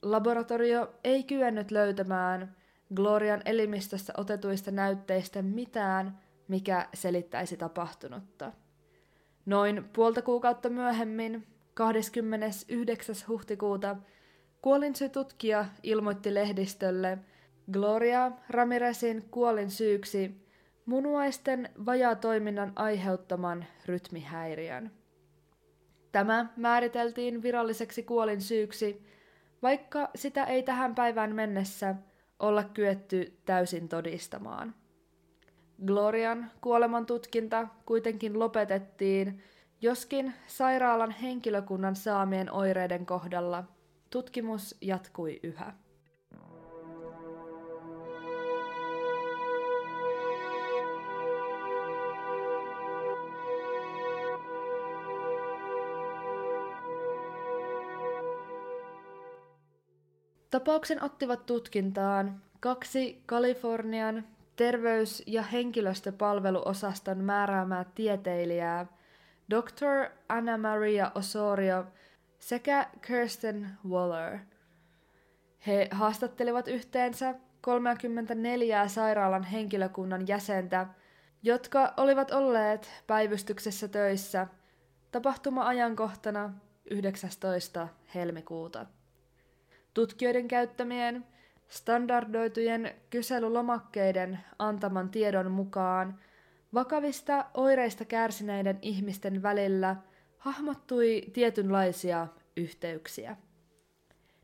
laboratorio 0.02 0.94
ei 1.04 1.22
kyennyt 1.22 1.70
löytämään 1.70 2.56
Glorian 2.94 3.42
elimistössä 3.44 4.12
otetuista 4.16 4.70
näytteistä 4.70 5.42
mitään, 5.42 6.18
mikä 6.48 6.88
selittäisi 6.94 7.56
tapahtunutta. 7.56 8.52
Noin 9.46 9.84
puolta 9.92 10.22
kuukautta 10.22 10.70
myöhemmin, 10.70 11.46
29. 11.74 13.14
huhtikuuta, 13.28 13.96
kuolinsyytutkija 14.64 15.64
ilmoitti 15.82 16.34
lehdistölle 16.34 17.18
Gloria 17.72 18.32
Ramirezin 18.48 19.24
kuolin 19.30 19.70
syyksi 19.70 20.46
munuaisten 20.86 21.70
vajaatoiminnan 21.86 22.72
aiheuttaman 22.76 23.64
rytmihäiriön. 23.86 24.90
Tämä 26.12 26.46
määriteltiin 26.56 27.42
viralliseksi 27.42 28.02
kuolin 28.02 28.40
syyksi, 28.40 29.06
vaikka 29.62 30.10
sitä 30.14 30.44
ei 30.44 30.62
tähän 30.62 30.94
päivään 30.94 31.34
mennessä 31.34 31.94
olla 32.38 32.64
kyetty 32.64 33.38
täysin 33.44 33.88
todistamaan. 33.88 34.74
Glorian 35.86 36.50
kuolemantutkinta 36.60 37.68
kuitenkin 37.86 38.38
lopetettiin, 38.38 39.42
joskin 39.80 40.34
sairaalan 40.46 41.10
henkilökunnan 41.10 41.96
saamien 41.96 42.52
oireiden 42.52 43.06
kohdalla 43.06 43.73
tutkimus 44.14 44.76
jatkui 44.80 45.40
yhä. 45.42 45.72
Tapauksen 60.50 61.02
ottivat 61.02 61.46
tutkintaan 61.46 62.42
kaksi 62.60 63.22
Kalifornian 63.26 64.24
terveys- 64.56 65.22
ja 65.26 65.42
henkilöstöpalveluosaston 65.42 67.18
määräämää 67.18 67.84
tieteilijää, 67.94 68.86
Dr. 69.50 70.10
Anna 70.28 70.58
Maria 70.58 71.12
Osorio 71.14 71.86
sekä 72.44 72.86
Kirsten 73.06 73.70
Waller. 73.88 74.38
He 75.66 75.88
haastattelivat 75.90 76.68
yhteensä 76.68 77.34
34 77.60 78.88
sairaalan 78.88 79.42
henkilökunnan 79.42 80.28
jäsentä, 80.28 80.86
jotka 81.42 81.94
olivat 81.96 82.30
olleet 82.30 83.02
päivystyksessä 83.06 83.88
töissä 83.88 84.46
tapahtuma-ajankohtana 85.12 86.52
19. 86.90 87.88
helmikuuta. 88.14 88.86
Tutkijoiden 89.94 90.48
käyttämien 90.48 91.26
standardoitujen 91.68 92.94
kyselylomakkeiden 93.10 94.38
antaman 94.58 95.10
tiedon 95.10 95.50
mukaan 95.50 96.18
vakavista 96.74 97.44
oireista 97.54 98.04
kärsineiden 98.04 98.78
ihmisten 98.82 99.42
välillä 99.42 99.96
hahmottui 100.44 101.22
tietynlaisia 101.32 102.26
yhteyksiä. 102.56 103.36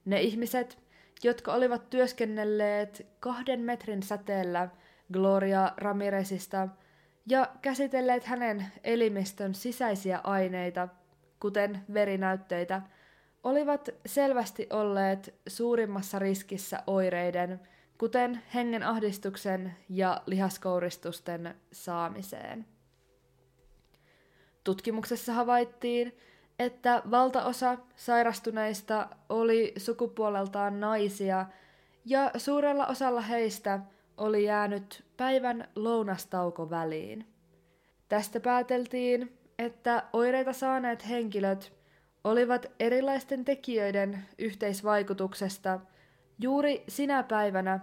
Ne 0.05 0.21
ihmiset, 0.21 0.79
jotka 1.23 1.55
olivat 1.55 1.91
työskennelleet 1.91 3.07
kahden 3.21 3.61
metrin 3.61 4.03
säteellä 4.03 4.69
Gloria 5.13 5.73
Ramirezista 5.77 6.69
ja 7.27 7.49
käsitelleet 7.63 8.25
hänen 8.25 8.67
elimistön 8.85 9.55
sisäisiä 9.55 10.21
aineita, 10.25 10.89
kuten 11.41 11.85
verinäytteitä, 11.95 12.83
olivat 13.43 13.89
selvästi 14.07 14.67
olleet 14.71 15.35
suurimmassa 15.49 16.19
riskissä 16.19 16.83
oireiden, 16.87 17.61
kuten 17.99 18.43
hengen 18.55 18.83
ahdistuksen 18.83 19.77
ja 19.89 20.23
lihaskouristusten 20.27 21.55
saamiseen. 21.73 22.67
Tutkimuksessa 24.65 25.33
havaittiin, 25.33 26.17
että 26.59 27.03
valtaosa 27.11 27.79
sairastuneista 27.97 29.09
oli 29.29 29.73
sukupuoleltaan 29.77 30.81
naisia 30.81 31.47
ja 32.05 32.31
suurella 32.37 32.87
osalla 32.87 33.21
heistä 33.21 33.81
oli 34.17 34.45
jäänyt 34.45 35.05
päivän 35.17 35.69
lounastauko 35.77 36.71
väliin. 36.71 37.27
Tästä 38.09 38.41
pääteltiin, 38.41 39.39
että 39.59 40.03
oireita 40.13 40.53
saaneet 40.53 41.09
henkilöt 41.09 41.73
olivat 42.25 42.67
erilaisten 42.81 43.45
tekijöiden 43.45 44.25
yhteisvaikutuksesta 44.39 45.81
juuri 46.39 46.85
sinä 46.89 47.23
päivänä 47.23 47.81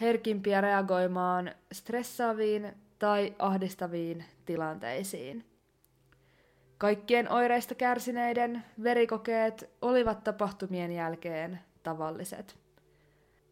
herkimpiä 0.00 0.60
reagoimaan 0.60 1.54
stressaaviin 1.72 2.72
tai 2.98 3.34
ahdistaviin 3.38 4.24
tilanteisiin. 4.44 5.47
Kaikkien 6.78 7.32
oireista 7.32 7.74
kärsineiden 7.74 8.64
verikokeet 8.82 9.70
olivat 9.82 10.24
tapahtumien 10.24 10.92
jälkeen 10.92 11.60
tavalliset. 11.82 12.56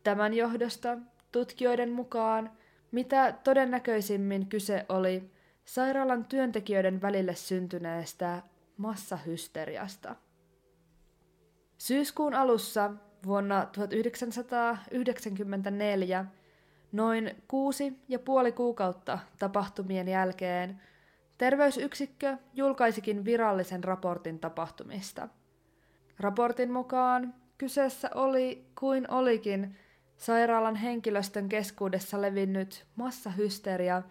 Tämän 0.03 0.35
johdosta 0.35 0.99
tutkijoiden 1.33 1.91
mukaan 1.91 2.51
mitä 2.91 3.35
todennäköisimmin 3.45 4.47
kyse 4.47 4.87
oli 4.89 5.31
sairaalan 5.65 6.25
työntekijöiden 6.25 7.03
välille 7.03 7.35
syntyneestä 7.35 8.43
massahysteriasta. 8.77 10.17
Syyskuun 11.79 12.35
alussa 12.35 12.91
vuonna 13.27 13.67
1994, 13.67 16.25
noin 16.93 17.43
kuusi 17.49 17.93
ja 18.09 18.19
puoli 18.19 18.53
kuukautta 18.53 19.19
tapahtumien 19.39 20.09
jälkeen, 20.09 20.83
terveysyksikkö 21.39 22.37
julkaisikin 22.55 23.25
virallisen 23.25 23.85
raportin 23.85 24.39
tapahtumista. 24.39 25.29
Raportin 26.21 26.73
mukaan 26.73 27.35
kyseessä 27.59 28.11
oli 28.15 28.67
kuin 28.79 29.11
olikin 29.11 29.77
sairaalan 30.17 30.77
henkilöstön 30.77 31.49
keskuudessa 31.49 32.23
levinnyt 32.23 32.87
massahysteria, 32.97 34.03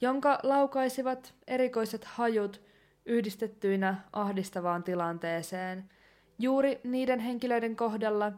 jonka 0.00 0.38
laukaisivat 0.42 1.34
erikoiset 1.46 2.04
hajut 2.04 2.60
yhdistettyinä 3.06 3.96
ahdistavaan 4.12 4.82
tilanteeseen, 4.82 5.90
juuri 6.38 6.80
niiden 6.84 7.20
henkilöiden 7.20 7.76
kohdalla, 7.76 8.32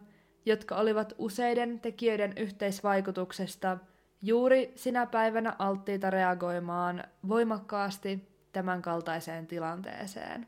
jotka 0.46 0.76
olivat 0.76 1.14
useiden 1.18 1.80
tekijöiden 1.80 2.32
yhteisvaikutuksesta 2.36 3.78
juuri 4.22 4.72
sinä 4.76 5.06
päivänä 5.06 5.56
alttiita 5.58 6.10
reagoimaan 6.10 7.04
voimakkaasti 7.28 8.35
tämänkaltaiseen 8.56 9.46
tilanteeseen. 9.46 10.46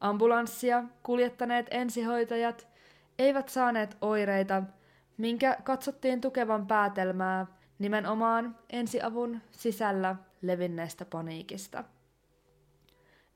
Ambulanssia 0.00 0.84
kuljettaneet 1.02 1.66
ensihoitajat 1.70 2.68
eivät 3.18 3.48
saaneet 3.48 3.96
oireita, 4.00 4.62
minkä 5.16 5.56
katsottiin 5.64 6.20
tukevan 6.20 6.66
päätelmää 6.66 7.46
nimenomaan 7.78 8.56
ensiavun 8.70 9.40
sisällä 9.50 10.16
levinneestä 10.42 11.04
paniikista. 11.04 11.84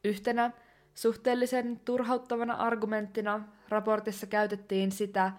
Yhtenä 0.04 0.50
suhteellisen 0.94 1.80
turhauttavana 1.84 2.54
argumenttina 2.54 3.48
raportissa 3.68 4.26
käytettiin 4.26 4.92
sitä, 4.92 5.32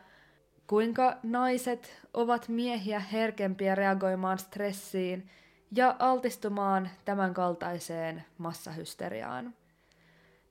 kuinka 0.68 1.18
naiset 1.24 2.08
ovat 2.14 2.48
miehiä 2.48 3.00
herkempiä 3.00 3.76
reagoimaan 3.76 4.40
stressiin 4.40 5.30
ja 5.72 5.96
altistumaan 6.00 6.90
tämänkaltaiseen 7.06 8.24
massahysteriaan. 8.38 9.54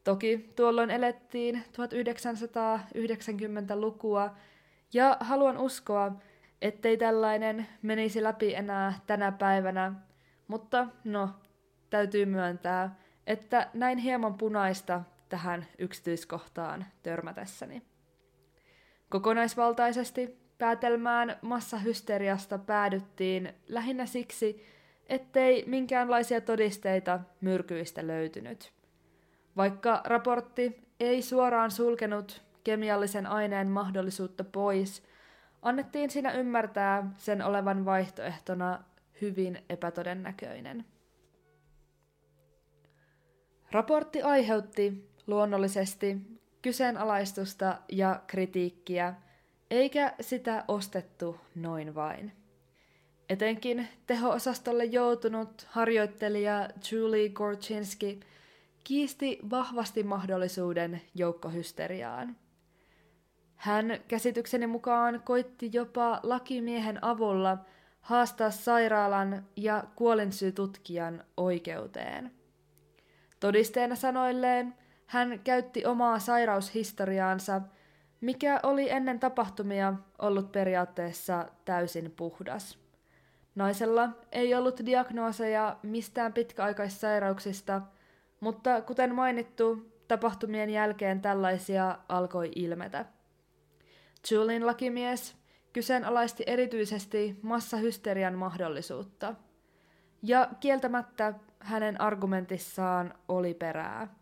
Toki 0.05 0.53
tuolloin 0.57 0.91
elettiin 0.91 1.65
1990-lukua 1.73 4.37
ja 4.93 5.17
haluan 5.21 5.59
uskoa, 5.59 6.13
ettei 6.63 6.97
tällainen 6.97 7.67
menisi 7.83 8.23
läpi 8.23 8.55
enää 8.55 9.01
tänä 9.07 9.33
päivänä, 9.33 9.93
mutta 10.49 10.87
no, 11.05 11.31
täytyy 11.91 12.27
myöntää, 12.27 12.95
että 13.27 13.71
näin 13.75 13.99
hieman 13.99 14.35
punaista 14.35 15.03
tähän 15.29 15.67
yksityiskohtaan 15.79 16.87
törmätessäni. 17.03 17.83
Kokonaisvaltaisesti 19.09 20.39
päätelmään 20.59 21.37
massahysteriasta 21.43 22.59
päädyttiin 22.59 23.55
lähinnä 23.69 24.07
siksi, 24.07 24.67
ettei 25.09 25.65
minkäänlaisia 25.67 26.41
todisteita 26.41 27.21
myrkyistä 27.41 28.07
löytynyt. 28.07 28.73
Vaikka 29.57 30.01
raportti 30.05 30.89
ei 31.01 31.23
suoraan 31.23 31.71
sulkenut 31.71 32.43
kemiallisen 32.65 33.27
aineen 33.27 33.69
mahdollisuutta 33.69 34.45
pois, 34.45 35.03
annettiin 35.63 36.11
siinä 36.11 36.33
ymmärtää 36.33 37.11
sen 37.17 37.43
olevan 37.43 37.85
vaihtoehtona 37.85 38.85
hyvin 39.21 39.65
epätodennäköinen. 39.69 40.85
Raportti 43.73 44.23
aiheutti 44.23 45.11
luonnollisesti 45.27 46.17
kyseenalaistusta 46.63 47.79
ja 47.89 48.23
kritiikkiä, 48.27 49.15
eikä 49.71 50.15
sitä 50.21 50.65
ostettu 50.69 51.41
noin 51.55 51.95
vain. 51.95 52.38
Etenkin 53.29 53.89
teho-osastolle 54.07 54.85
joutunut 54.85 55.67
harjoittelija 55.71 56.69
Julie 56.93 57.29
Gorchinski 57.29 58.21
kiisti 58.85 59.39
vahvasti 59.51 60.03
mahdollisuuden 60.03 61.03
joukkohysteriaan. 61.15 62.37
Hän 63.57 64.01
käsitykseni 64.09 64.67
mukaan 64.67 65.23
koitti 65.25 65.71
jopa 65.73 66.21
lakimiehen 66.23 67.05
avulla 67.05 67.59
haastaa 68.01 68.51
sairaalan 68.51 69.47
ja 69.57 69.85
kuolinsyytutkijan 69.97 71.25
oikeuteen. 71.37 72.31
Todisteena 73.41 73.97
sanoilleen 73.97 74.75
hän 75.07 75.41
käytti 75.45 75.87
omaa 75.87 76.19
sairaushistoriaansa, 76.19 77.61
mikä 78.21 78.61
oli 78.63 78.91
ennen 78.91 79.21
tapahtumia 79.21 79.95
ollut 80.19 80.53
periaatteessa 80.53 81.49
täysin 81.65 82.11
puhdas. 82.17 82.88
Naisella 83.59 84.09
ei 84.33 84.55
ollut 84.55 84.81
diagnooseja 84.87 85.77
mistään 85.83 86.33
pitkäaikaissairauksista, 86.33 87.83
mutta 88.41 88.81
kuten 88.83 89.15
mainittu, 89.15 89.93
tapahtumien 90.09 90.71
jälkeen 90.71 91.21
tällaisia 91.21 91.99
alkoi 92.09 92.51
ilmetä. 92.55 93.05
Julin 94.31 94.67
lakimies 94.67 95.37
kyseenalaisti 95.73 96.45
erityisesti 96.47 97.39
massahysterian 97.43 98.35
mahdollisuutta. 98.35 99.35
Ja 100.23 100.49
kieltämättä 100.61 101.35
hänen 101.59 102.01
argumentissaan 102.01 103.15
oli 103.29 103.55
perää. 103.55 104.15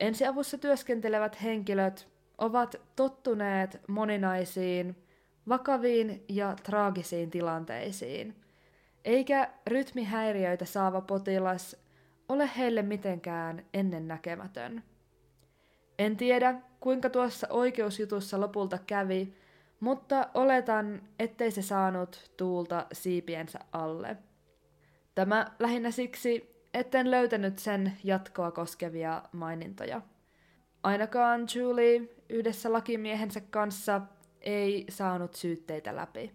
Ensiavussa 0.00 0.58
työskentelevät 0.58 1.42
henkilöt 1.42 2.08
ovat 2.38 2.76
tottuneet 2.96 3.80
moninaisiin, 3.88 5.05
vakaviin 5.48 6.24
ja 6.28 6.56
traagisiin 6.62 7.30
tilanteisiin, 7.30 8.34
eikä 9.04 9.50
rytmihäiriöitä 9.66 10.64
saava 10.64 11.00
potilas 11.00 11.76
ole 12.28 12.50
heille 12.58 12.82
mitenkään 12.82 13.66
ennennäkemätön. 13.74 14.82
En 15.98 16.16
tiedä, 16.16 16.60
kuinka 16.80 17.10
tuossa 17.10 17.46
oikeusjutussa 17.50 18.40
lopulta 18.40 18.78
kävi, 18.86 19.34
mutta 19.80 20.28
oletan, 20.34 21.02
ettei 21.18 21.50
se 21.50 21.62
saanut 21.62 22.30
tuulta 22.36 22.86
siipiensä 22.92 23.58
alle. 23.72 24.16
Tämä 25.14 25.46
lähinnä 25.58 25.90
siksi, 25.90 26.56
etten 26.74 27.10
löytänyt 27.10 27.58
sen 27.58 27.92
jatkoa 28.04 28.50
koskevia 28.50 29.22
mainintoja. 29.32 30.00
Ainakaan 30.82 31.46
Julie 31.54 32.02
yhdessä 32.28 32.72
lakimiehensä 32.72 33.40
kanssa 33.40 34.00
ei 34.46 34.84
saanut 34.88 35.34
syytteitä 35.34 35.96
läpi. 35.96 36.32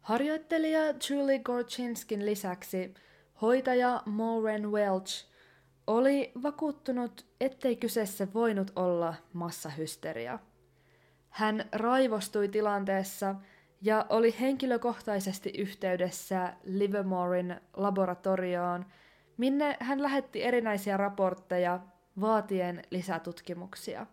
Harjoittelija 0.00 0.80
Julie 1.10 1.38
Gorchinskin 1.38 2.26
lisäksi 2.26 2.94
hoitaja 3.42 4.02
Maureen 4.06 4.72
Welch 4.72 5.26
oli 5.86 6.32
vakuuttunut, 6.42 7.26
ettei 7.40 7.76
kyseessä 7.76 8.28
voinut 8.34 8.70
olla 8.76 9.14
massahysteria. 9.32 10.38
Hän 11.30 11.64
raivostui 11.72 12.48
tilanteessa 12.48 13.34
ja 13.82 14.06
oli 14.08 14.34
henkilökohtaisesti 14.40 15.52
yhteydessä 15.58 16.52
Livermorein 16.64 17.60
laboratorioon, 17.76 18.86
minne 19.36 19.76
hän 19.80 20.02
lähetti 20.02 20.44
erinäisiä 20.44 20.96
raportteja 20.96 21.80
vaatien 22.20 22.82
lisätutkimuksia. 22.90 24.06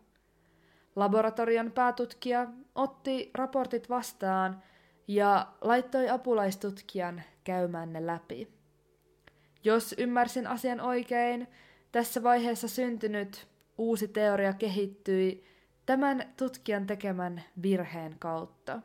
Laboratorion 0.95 1.71
päätutkija 1.71 2.47
otti 2.75 3.31
raportit 3.33 3.89
vastaan 3.89 4.63
ja 5.07 5.47
laittoi 5.61 6.09
apulaistutkijan 6.09 7.23
käymään 7.43 7.93
ne 7.93 8.05
läpi. 8.05 8.47
Jos 9.63 9.95
ymmärsin 9.97 10.47
asian 10.47 10.81
oikein, 10.81 11.47
tässä 11.91 12.23
vaiheessa 12.23 12.67
syntynyt 12.67 13.47
uusi 13.77 14.07
teoria 14.07 14.53
kehittyi 14.53 15.43
tämän 15.85 16.33
tutkijan 16.37 16.87
tekemän 16.87 17.43
virheen 17.61 18.15
kautta. 18.19 18.81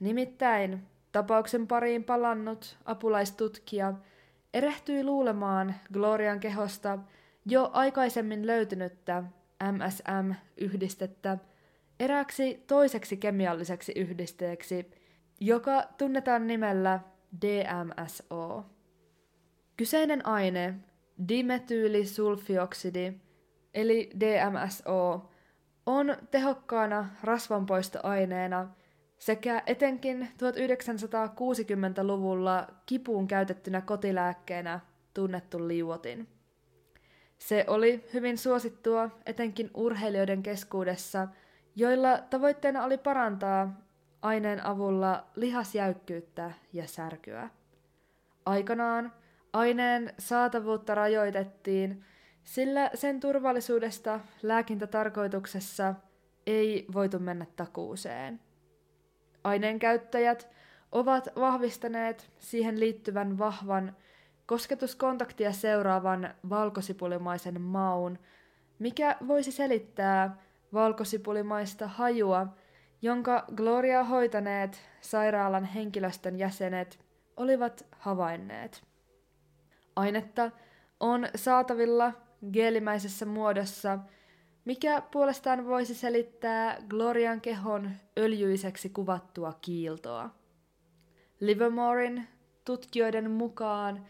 Nimittäin 0.00 0.82
tapauksen 1.12 1.66
pariin 1.66 2.04
palannut 2.04 2.76
apulaistutkija 2.84 3.92
erehtyi 4.54 5.04
luulemaan 5.04 5.74
Glorian 5.92 6.40
kehosta 6.40 6.98
jo 7.46 7.70
aikaisemmin 7.72 8.46
löytynyttä 8.46 9.24
MSM-yhdistettä 9.72 11.38
eräksi 12.00 12.64
toiseksi 12.66 13.16
kemialliseksi 13.16 13.92
yhdisteeksi, 13.96 14.90
joka 15.40 15.82
tunnetaan 15.98 16.46
nimellä 16.46 17.00
DMSO. 17.40 18.64
Kyseinen 19.76 20.26
aine, 20.26 20.74
dimetyylisulfioksidi, 21.28 23.12
eli 23.74 24.10
DMSO, 24.20 25.30
on 25.86 26.16
tehokkaana 26.30 27.08
rasvanpoistoaineena 27.22 28.68
sekä 29.18 29.62
etenkin 29.66 30.28
1960-luvulla 30.32 32.68
kipuun 32.86 33.28
käytettynä 33.28 33.80
kotilääkkeenä 33.80 34.80
tunnettu 35.14 35.68
liuotin. 35.68 36.28
Se 37.42 37.64
oli 37.66 38.04
hyvin 38.14 38.38
suosittua 38.38 39.10
etenkin 39.26 39.70
urheilijoiden 39.74 40.42
keskuudessa, 40.42 41.28
joilla 41.76 42.18
tavoitteena 42.18 42.84
oli 42.84 42.98
parantaa 42.98 43.80
aineen 44.22 44.66
avulla 44.66 45.26
lihasjäykkyyttä 45.36 46.52
ja 46.72 46.86
särkyä. 46.86 47.48
Aikanaan 48.46 49.12
aineen 49.52 50.14
saatavuutta 50.18 50.94
rajoitettiin, 50.94 52.04
sillä 52.44 52.90
sen 52.94 53.20
turvallisuudesta 53.20 54.20
lääkintätarkoituksessa 54.42 55.94
ei 56.46 56.86
voitu 56.92 57.18
mennä 57.18 57.46
takuuseen. 57.56 58.40
Aineen 59.44 59.78
käyttäjät 59.78 60.48
ovat 60.92 61.28
vahvistaneet 61.36 62.30
siihen 62.38 62.80
liittyvän 62.80 63.38
vahvan 63.38 63.96
kosketuskontaktia 64.46 65.52
seuraavan 65.52 66.34
valkosipulimaisen 66.50 67.60
maun, 67.60 68.18
mikä 68.78 69.16
voisi 69.28 69.52
selittää 69.52 70.36
valkosipulimaista 70.72 71.88
hajua, 71.88 72.46
jonka 73.02 73.44
Gloria 73.54 74.04
hoitaneet 74.04 74.82
sairaalan 75.00 75.64
henkilöstön 75.64 76.38
jäsenet 76.38 76.98
olivat 77.36 77.86
havainneet. 77.98 78.82
Ainetta 79.96 80.50
on 81.00 81.28
saatavilla 81.34 82.12
geelimäisessä 82.52 83.26
muodossa, 83.26 83.98
mikä 84.64 85.02
puolestaan 85.10 85.66
voisi 85.66 85.94
selittää 85.94 86.76
Glorian 86.88 87.40
kehon 87.40 87.90
öljyiseksi 88.18 88.88
kuvattua 88.88 89.52
kiiltoa. 89.60 90.30
Livermorein 91.40 92.28
tutkijoiden 92.64 93.30
mukaan 93.30 94.06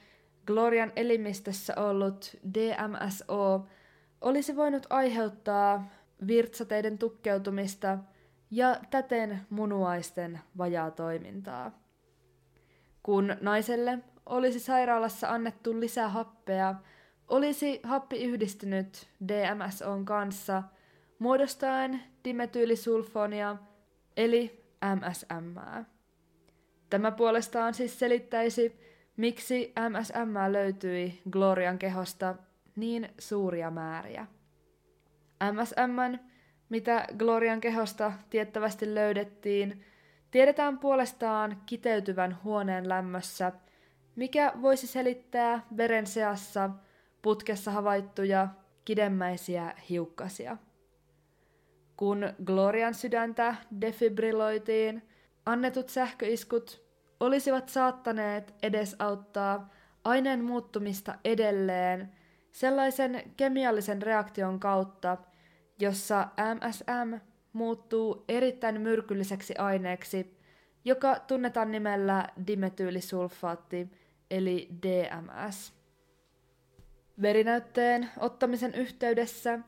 Glorian 0.46 0.92
elimistössä 0.96 1.74
ollut 1.76 2.36
DMSO 2.54 3.66
olisi 4.20 4.56
voinut 4.56 4.86
aiheuttaa 4.90 5.90
virtsateiden 6.26 6.98
tukkeutumista 6.98 7.98
ja 8.50 8.76
täten 8.90 9.40
munuaisten 9.50 10.40
vajaa 10.58 10.90
toimintaa. 10.90 11.78
Kun 13.02 13.36
naiselle 13.40 13.98
olisi 14.26 14.60
sairaalassa 14.60 15.28
annettu 15.28 15.80
lisää 15.80 16.08
happea, 16.08 16.74
olisi 17.28 17.80
happi 17.82 18.24
yhdistynyt 18.24 19.08
DMSOn 19.28 20.04
kanssa 20.04 20.62
muodostaen 21.18 22.02
dimetyylisulfonia 22.24 23.56
eli 24.16 24.64
MSM. 24.96 25.58
Tämä 26.90 27.10
puolestaan 27.10 27.74
siis 27.74 27.98
selittäisi, 27.98 28.80
miksi 29.22 29.72
MSM 29.88 30.52
löytyi 30.52 31.22
Glorian 31.30 31.78
kehosta 31.78 32.34
niin 32.76 33.08
suuria 33.18 33.70
määriä. 33.70 34.26
MSM, 35.52 36.18
mitä 36.68 37.06
Glorian 37.18 37.60
kehosta 37.60 38.12
tiettävästi 38.30 38.94
löydettiin, 38.94 39.84
tiedetään 40.30 40.78
puolestaan 40.78 41.62
kiteytyvän 41.66 42.38
huoneen 42.44 42.88
lämmössä, 42.88 43.52
mikä 44.16 44.52
voisi 44.62 44.86
selittää 44.86 45.66
veren 45.76 46.06
seassa 46.06 46.70
putkessa 47.22 47.70
havaittuja 47.70 48.48
kidemmäisiä 48.84 49.74
hiukkasia. 49.88 50.56
Kun 51.96 52.32
Glorian 52.44 52.94
sydäntä 52.94 53.54
defibrilloitiin, 53.80 55.08
annetut 55.46 55.88
sähköiskut 55.88 56.91
olisivat 57.22 57.68
saattaneet 57.68 58.54
edesauttaa 58.62 59.70
aineen 60.04 60.44
muuttumista 60.44 61.14
edelleen 61.24 62.12
sellaisen 62.50 63.22
kemiallisen 63.36 64.02
reaktion 64.02 64.60
kautta, 64.60 65.16
jossa 65.78 66.28
MSM 66.54 67.20
muuttuu 67.52 68.24
erittäin 68.28 68.80
myrkylliseksi 68.80 69.54
aineeksi, 69.56 70.38
joka 70.84 71.18
tunnetaan 71.26 71.72
nimellä 71.72 72.28
dimetyylisulfaatti 72.46 73.90
eli 74.30 74.68
DMS. 74.82 75.72
Verinäytteen 77.22 78.10
ottamisen 78.20 78.74
yhteydessä 78.74 79.58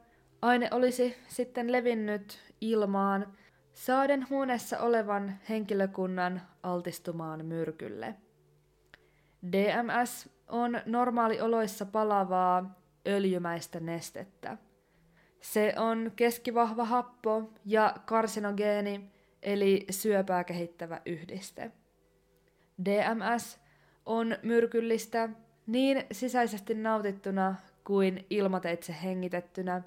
aine 0.43 0.69
olisi 0.71 1.17
sitten 1.29 1.73
levinnyt 1.73 2.39
ilmaan 2.61 3.33
saaden 3.75 4.27
huoneessa 4.31 4.79
olevan 4.79 5.39
henkilökunnan 5.49 6.43
altistumaan 6.63 7.47
myrkylle. 7.47 8.15
DMS 9.53 10.29
on 10.49 10.81
normaalioloissa 10.87 11.87
palavaa 11.87 12.81
öljymäistä 13.07 13.81
nestettä. 13.81 14.57
Se 15.41 15.75
on 15.77 16.13
keskivahva 16.17 16.85
happo 16.85 17.51
ja 17.65 17.95
karsinogeeni, 18.07 19.11
eli 19.43 19.87
syöpää 19.91 20.45
kehittävä 20.45 21.01
yhdiste. 21.07 21.71
DMS 22.85 23.61
on 24.07 24.37
myrkyllistä 24.43 25.29
niin 25.67 26.05
sisäisesti 26.13 26.75
nautittuna 26.75 27.55
kuin 27.85 28.27
ilmateitse 28.31 28.97
hengitettynä, 29.03 29.83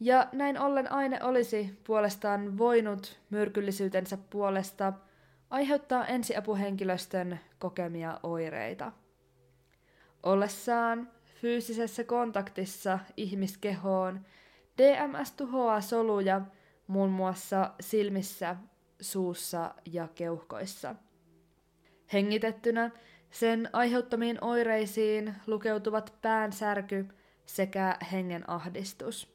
ja 0.00 0.28
näin 0.32 0.58
ollen 0.58 0.92
aine 0.92 1.22
olisi 1.22 1.78
puolestaan 1.84 2.58
voinut 2.58 3.20
myrkyllisyytensä 3.30 4.18
puolesta 4.30 4.92
aiheuttaa 5.50 6.06
ensiapuhenkilöstön 6.06 7.40
kokemia 7.58 8.20
oireita. 8.22 8.92
Ollessaan 10.22 11.10
fyysisessä 11.40 12.04
kontaktissa 12.04 12.98
ihmiskehoon 13.16 14.20
DMS 14.78 15.32
tuhoaa 15.32 15.80
soluja 15.80 16.40
muun 16.86 17.10
muassa 17.10 17.70
silmissä, 17.80 18.56
suussa 19.00 19.74
ja 19.92 20.08
keuhkoissa. 20.14 20.94
Hengitettynä 22.12 22.90
sen 23.30 23.70
aiheuttamiin 23.72 24.44
oireisiin 24.44 25.34
lukeutuvat 25.46 26.14
päänsärky 26.22 27.06
sekä 27.46 27.96
hengen 28.12 28.50
ahdistus. 28.50 29.29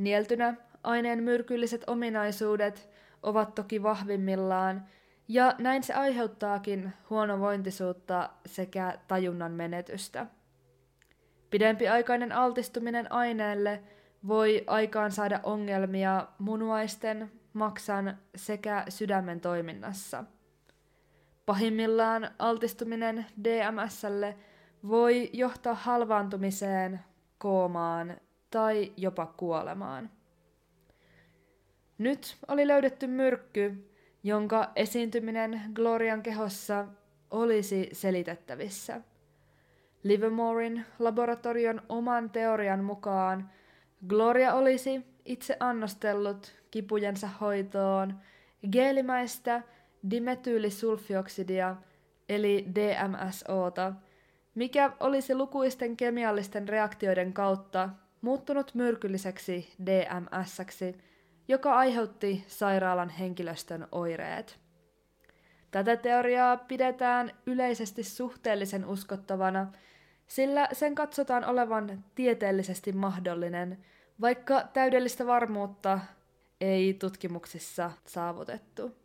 Nieltynä 0.00 0.54
aineen 0.82 1.22
myrkylliset 1.22 1.84
ominaisuudet 1.86 2.90
ovat 3.22 3.54
toki 3.54 3.82
vahvimmillaan, 3.82 4.86
ja 5.28 5.54
näin 5.58 5.82
se 5.82 5.94
aiheuttaakin 5.94 6.92
huonovointisuutta 7.10 8.30
sekä 8.46 8.98
tajunnan 9.08 9.52
menetystä. 9.52 10.26
Pidempiaikainen 11.50 12.32
altistuminen 12.32 13.12
aineelle 13.12 13.82
voi 14.28 14.64
aikaan 14.66 15.12
saada 15.12 15.40
ongelmia 15.42 16.26
munuaisten, 16.38 17.32
maksan 17.52 18.18
sekä 18.36 18.84
sydämen 18.88 19.40
toiminnassa. 19.40 20.24
Pahimmillaan 21.46 22.30
altistuminen 22.38 23.26
DMSlle 23.44 24.36
voi 24.88 25.30
johtaa 25.32 25.74
halvaantumiseen, 25.74 27.00
koomaan 27.38 28.16
tai 28.50 28.92
jopa 28.96 29.26
kuolemaan. 29.26 30.10
Nyt 31.98 32.36
oli 32.48 32.66
löydetty 32.66 33.06
myrkky, 33.06 33.90
jonka 34.22 34.70
esiintyminen 34.76 35.60
Glorian 35.74 36.22
kehossa 36.22 36.86
olisi 37.30 37.88
selitettävissä. 37.92 39.00
Livermorein 40.02 40.84
laboratorion 40.98 41.82
oman 41.88 42.30
teorian 42.30 42.84
mukaan 42.84 43.50
Gloria 44.08 44.54
olisi 44.54 45.06
itse 45.24 45.56
annostellut 45.60 46.54
kipujensa 46.70 47.28
hoitoon 47.40 48.14
geelimäistä 48.72 49.62
dimetyylisulfioksidia 50.10 51.76
eli 52.28 52.66
DMSOta, 52.74 53.92
mikä 54.54 54.92
olisi 55.00 55.34
lukuisten 55.34 55.96
kemiallisten 55.96 56.68
reaktioiden 56.68 57.32
kautta 57.32 57.88
muuttunut 58.20 58.74
myrkylliseksi 58.74 59.72
DMSksi, 59.86 60.98
joka 61.48 61.74
aiheutti 61.74 62.44
sairaalan 62.46 63.08
henkilöstön 63.08 63.88
oireet. 63.92 64.58
Tätä 65.70 65.96
teoriaa 65.96 66.56
pidetään 66.56 67.32
yleisesti 67.46 68.02
suhteellisen 68.02 68.86
uskottavana, 68.86 69.72
sillä 70.26 70.68
sen 70.72 70.94
katsotaan 70.94 71.44
olevan 71.44 72.04
tieteellisesti 72.14 72.92
mahdollinen, 72.92 73.78
vaikka 74.20 74.68
täydellistä 74.72 75.26
varmuutta 75.26 76.00
ei 76.60 76.94
tutkimuksissa 76.94 77.90
saavutettu. 78.04 78.96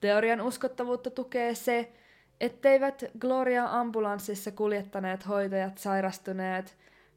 Teorian 0.00 0.40
uskottavuutta 0.40 1.10
tukee 1.10 1.54
se, 1.54 1.92
etteivät 2.40 3.04
Gloria-ambulanssissa 3.18 4.50
kuljettaneet 4.50 5.28
hoitajat 5.28 5.78
sairastuneet, 5.78 6.76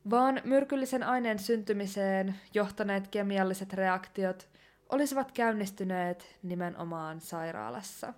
vaan 0.10 0.42
myrkyllisen 0.44 1.04
aineen 1.04 1.40
syntymiseen 1.40 2.36
johtaneet 2.54 3.08
kemialliset 3.08 3.74
reaktiot 3.74 4.48
olisivat 4.90 5.32
käynnistyneet 5.32 6.36
nimenomaan 6.44 7.22
sairaalassa. 7.22 8.14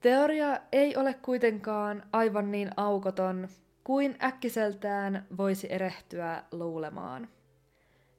Teoria 0.00 0.60
ei 0.72 0.96
ole 0.96 1.14
kuitenkaan 1.14 2.02
aivan 2.12 2.50
niin 2.50 2.70
aukoton 2.76 3.48
kuin 3.84 4.16
äkkiseltään 4.22 5.26
voisi 5.36 5.72
erehtyä 5.72 6.42
luulemaan. 6.52 7.28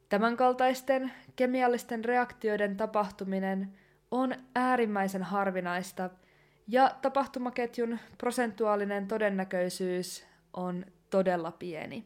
Tämänkaltaisten 0.10 1.12
kemiallisten 1.36 2.06
reaktioiden 2.06 2.78
tapahtuminen 2.78 3.74
on 4.12 4.36
äärimmäisen 4.56 5.24
harvinaista 5.24 6.10
ja 6.68 6.96
tapahtumaketjun 7.02 8.00
prosentuaalinen 8.18 9.08
todennäköisyys 9.08 10.26
on 10.54 10.86
todella 11.10 11.52
pieni. 11.52 12.06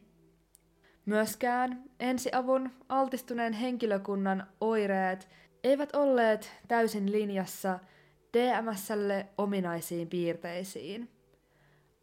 Myöskään 1.06 1.82
ensiavun 2.00 2.70
altistuneen 2.88 3.52
henkilökunnan 3.52 4.46
oireet 4.60 5.28
eivät 5.64 5.96
olleet 5.96 6.52
täysin 6.68 7.12
linjassa 7.12 7.78
DMSlle 8.36 9.26
ominaisiin 9.38 10.08
piirteisiin. 10.08 11.17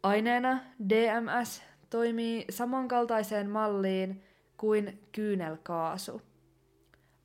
Aineena 0.06 0.58
DMS 0.88 1.62
toimii 1.90 2.44
samankaltaiseen 2.50 3.50
malliin 3.50 4.24
kuin 4.56 5.02
kyynelkaasu. 5.12 6.22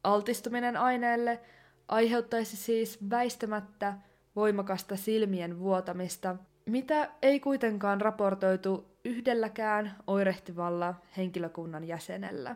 Altistuminen 0.03 0.77
aineelle 0.77 1.39
aiheuttaisi 1.87 2.57
siis 2.57 3.09
väistämättä 3.09 3.93
voimakasta 4.35 4.95
silmien 4.95 5.59
vuotamista, 5.59 6.35
mitä 6.65 7.09
ei 7.21 7.39
kuitenkaan 7.39 8.01
raportoitu 8.01 8.97
yhdelläkään 9.05 9.95
oirehtivalla 10.07 10.95
henkilökunnan 11.17 11.83
jäsenellä. 11.83 12.55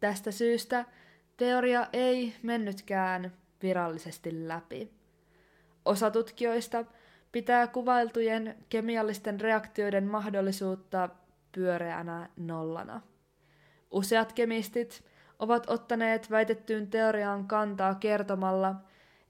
Tästä 0.00 0.30
syystä 0.30 0.84
teoria 1.36 1.86
ei 1.92 2.34
mennytkään 2.42 3.32
virallisesti 3.62 4.48
läpi. 4.48 4.90
Osa 5.84 6.10
tutkijoista 6.10 6.84
pitää 7.34 7.66
kuvailtujen 7.66 8.56
kemiallisten 8.68 9.40
reaktioiden 9.40 10.06
mahdollisuutta 10.06 11.08
pyöreänä 11.52 12.28
nollana. 12.36 13.00
Useat 13.90 14.32
kemistit 14.32 15.04
ovat 15.38 15.70
ottaneet 15.70 16.30
väitettyyn 16.30 16.90
teoriaan 16.90 17.46
kantaa 17.46 17.94
kertomalla, 17.94 18.74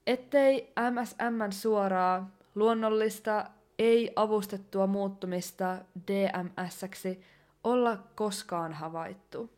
ettei 0.07 0.73
MSM 0.91 1.51
suoraa, 1.51 2.35
luonnollista, 2.55 3.45
ei 3.79 4.11
avustettua 4.15 4.87
muuttumista 4.87 5.77
DMS-ksi 6.07 7.21
olla 7.63 8.03
koskaan 8.15 8.73
havaittu. 8.73 9.49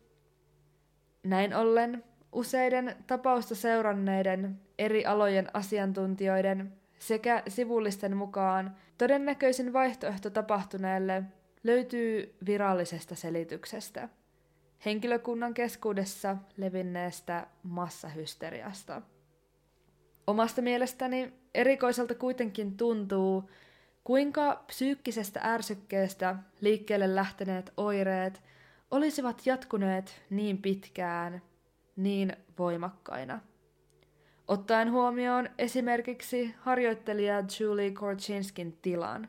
Näin 1.22 1.56
ollen 1.56 2.04
useiden 2.32 2.96
tapausta 3.06 3.54
seuranneiden 3.54 4.60
eri 4.78 5.06
alojen 5.06 5.50
asiantuntijoiden 5.54 6.77
sekä 6.98 7.42
sivullisten 7.48 8.16
mukaan 8.16 8.76
todennäköisin 8.98 9.72
vaihtoehto 9.72 10.30
tapahtuneelle 10.30 11.22
löytyy 11.64 12.36
virallisesta 12.46 13.14
selityksestä, 13.14 14.08
henkilökunnan 14.84 15.54
keskuudessa 15.54 16.36
levinneestä 16.56 17.46
massahysteriasta. 17.62 19.02
Omasta 20.26 20.62
mielestäni 20.62 21.32
erikoiselta 21.54 22.14
kuitenkin 22.14 22.76
tuntuu, 22.76 23.50
kuinka 24.04 24.64
psyykkisestä 24.66 25.40
ärsykkeestä 25.44 26.36
liikkeelle 26.60 27.14
lähteneet 27.14 27.72
oireet 27.76 28.42
olisivat 28.90 29.46
jatkuneet 29.46 30.22
niin 30.30 30.62
pitkään, 30.62 31.42
niin 31.96 32.36
voimakkaina. 32.58 33.40
Ottaen 34.48 34.92
huomioon 34.92 35.48
esimerkiksi 35.58 36.54
harjoittelija 36.58 37.44
Julie 37.60 37.90
Korchinskin 37.90 38.78
tilan. 38.82 39.28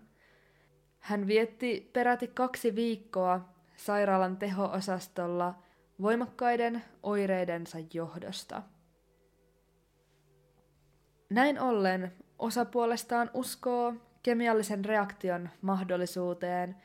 Hän 0.99 1.27
vietti 1.27 1.89
peräti 1.93 2.27
kaksi 2.27 2.75
viikkoa 2.75 3.49
sairaalan 3.75 4.37
teho-osastolla 4.37 5.53
voimakkaiden 6.01 6.83
oireidensa 7.03 7.77
johdosta. 7.93 8.61
Näin 11.29 11.59
ollen 11.59 12.11
osa 12.39 12.65
puolestaan 12.65 13.29
uskoo 13.33 13.93
kemiallisen 14.23 14.85
reaktion 14.85 15.49
mahdollisuuteen, 15.61 16.75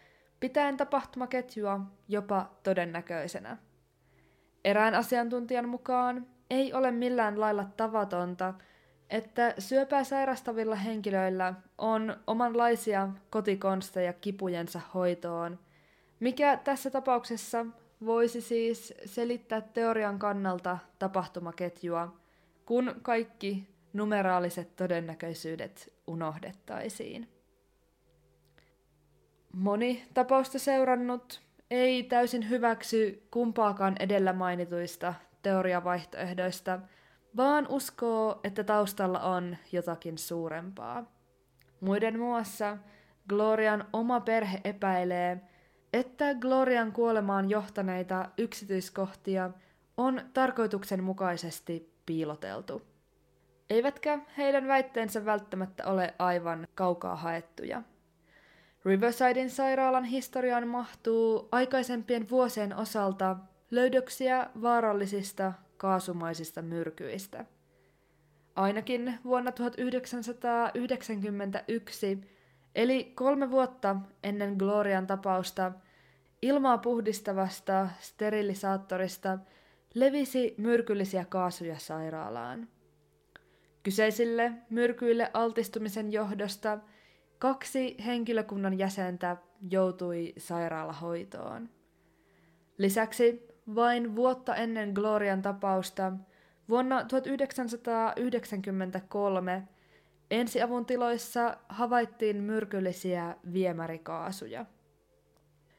pitäen 0.41 0.77
tapahtumaketjua 0.77 1.81
jopa 2.09 2.51
todennäköisenä. 2.63 3.57
Erään 4.65 4.95
asiantuntijan 4.95 5.69
mukaan 5.69 6.34
ei 6.55 6.73
ole 6.73 6.91
millään 6.91 7.41
lailla 7.41 7.65
tavatonta, 7.77 8.55
että 9.11 9.55
syöpää 9.59 10.05
sairastavilla 10.05 10.75
henkilöillä 10.75 11.55
on 11.79 12.17
omanlaisia 12.27 13.09
kotikonsteja 13.31 14.13
kipujensa 14.13 14.81
hoitoon, 14.95 15.59
mikä 16.21 16.57
tässä 16.57 16.91
tapauksessa 16.91 17.67
voisi 18.05 18.41
siis 18.41 18.95
selittää 19.05 19.61
teorian 19.61 20.19
kannalta 20.19 20.79
tapahtumaketjua, 20.99 22.17
kun 22.67 22.95
kaikki 23.03 23.69
numeraaliset 23.93 24.77
todennäköisyydet 24.77 25.93
unohdettaisiin. 26.07 27.29
Moni 29.53 30.05
tapausta 30.15 30.59
seurannut 30.59 31.41
ei 31.71 32.03
täysin 32.03 32.49
hyväksy 32.51 33.27
kumpaakaan 33.31 33.97
edellä 34.01 34.33
mainituista 34.33 35.15
teoriavaihtoehdoista, 35.45 36.81
vaan 37.37 37.67
uskoo, 37.69 38.41
että 38.45 38.65
taustalla 38.65 39.21
on 39.21 39.57
jotakin 39.73 40.19
suurempaa. 40.19 41.05
Muiden 41.81 42.19
muassa 42.19 42.79
Glorian 43.29 43.85
oma 43.93 44.21
perhe 44.21 44.61
epäilee, 44.65 45.41
että 45.93 46.35
Glorian 46.35 46.93
kuolemaan 46.93 47.51
johtaneita 47.51 48.29
yksityiskohtia 48.39 49.51
on 49.97 50.21
tarkoituksenmukaisesti 50.33 51.95
piiloteltu. 52.07 52.83
Eivätkä 53.71 54.19
heidän 54.37 54.69
väitteensä 54.69 55.25
välttämättä 55.25 55.87
ole 55.87 56.15
aivan 56.19 56.69
kaukaa 56.75 57.17
haettuja. 57.17 57.83
Riversidein 58.85 59.51
sairaalan 59.51 60.05
historiaan 60.05 60.69
mahtuu 60.69 61.49
aikaisempien 61.53 62.31
vuosien 62.31 62.77
osalta 62.77 63.37
löydöksiä 63.71 64.51
vaarallisista 64.63 65.53
kaasumaisista 65.77 66.63
myrkyistä. 66.63 67.45
Ainakin 68.57 69.19
vuonna 69.25 69.53
1991, 69.53 72.21
eli 72.75 73.05
kolme 73.05 73.51
vuotta 73.51 73.97
ennen 74.23 74.55
Glorian 74.59 75.07
tapausta, 75.07 75.73
ilmaa 76.43 76.79
puhdistavasta 76.79 77.89
sterilisaattorista 77.99 79.39
levisi 79.95 80.55
myrkyllisiä 80.59 81.25
kaasuja 81.25 81.79
sairaalaan. 81.79 82.69
Kyseisille 83.83 84.53
myrkyille 84.71 85.31
altistumisen 85.33 86.13
johdosta 86.13 86.79
kaksi 87.39 87.97
henkilökunnan 88.07 88.79
jäsentä 88.79 89.37
joutui 89.71 90.33
sairaalahoitoon. 90.39 91.69
Lisäksi 92.79 93.54
vain 93.75 94.17
vuotta 94.17 94.55
ennen 94.55 94.93
Glorian 94.93 95.43
tapausta 95.43 96.13
vuonna 96.69 97.05
1993 97.05 99.69
ensiavun 100.31 100.87
tiloissa 100.87 101.57
havaittiin 101.69 102.37
myrkyllisiä 102.37 103.37
viemärikaasuja. 103.53 104.67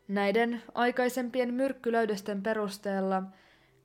Näiden 0.07 0.61
aikaisempien 0.73 1.53
myrkkylöydösten 1.53 2.43
perusteella 2.43 3.23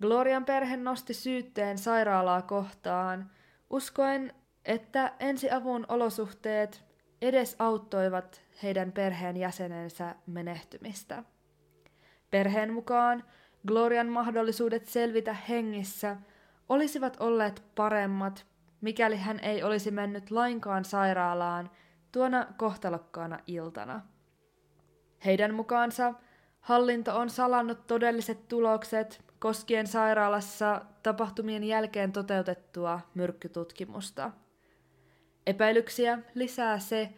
Glorian 0.01 0.44
perhe 0.44 0.76
nosti 0.76 1.14
syytteen 1.14 1.78
sairaalaa 1.78 2.42
kohtaan, 2.42 3.30
uskoen, 3.70 4.34
että 4.64 5.12
ensiavun 5.18 5.86
olosuhteet 5.88 6.84
edes 7.22 7.57
auttoivat 7.59 8.42
heidän 8.62 8.92
perheen 8.92 9.36
jäsenensä 9.36 10.14
menehtymistä. 10.26 11.24
Perheen 12.30 12.72
mukaan 12.72 13.24
Glorian 13.66 14.08
mahdollisuudet 14.08 14.86
selvitä 14.86 15.34
hengissä 15.34 16.16
olisivat 16.68 17.16
olleet 17.20 17.62
paremmat, 17.74 18.46
mikäli 18.80 19.16
hän 19.16 19.40
ei 19.40 19.62
olisi 19.62 19.90
mennyt 19.90 20.30
lainkaan 20.30 20.84
sairaalaan 20.84 21.70
tuona 22.12 22.46
kohtalokkaana 22.56 23.38
iltana. 23.46 24.00
Heidän 25.24 25.54
mukaansa 25.54 26.14
hallinto 26.61 27.18
on 27.18 27.30
salannut 27.30 27.86
todelliset 27.86 28.48
tulokset 28.48 29.24
koskien 29.38 29.86
sairaalassa 29.86 30.84
tapahtumien 31.02 31.64
jälkeen 31.64 32.12
toteutettua 32.12 33.00
myrkkytutkimusta. 33.14 34.30
Epäilyksiä 35.46 36.18
lisää 36.34 36.78
se, 36.78 37.14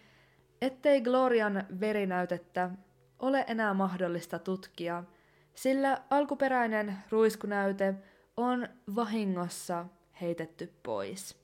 ettei 0.62 1.00
Glorian 1.00 1.66
verinäytettä 1.80 2.70
ole 3.18 3.44
enää 3.48 3.74
mahdollista 3.74 4.38
tutkia– 4.38 5.04
sillä 5.54 5.98
alkuperäinen 6.10 6.96
ruiskunäyte 7.10 7.94
on 8.36 8.68
vahingossa 8.94 9.86
heitetty 10.20 10.72
pois. 10.82 11.42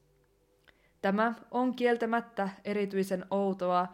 Tämä 1.02 1.34
on 1.50 1.74
kieltämättä 1.74 2.48
erityisen 2.64 3.24
outoa, 3.30 3.86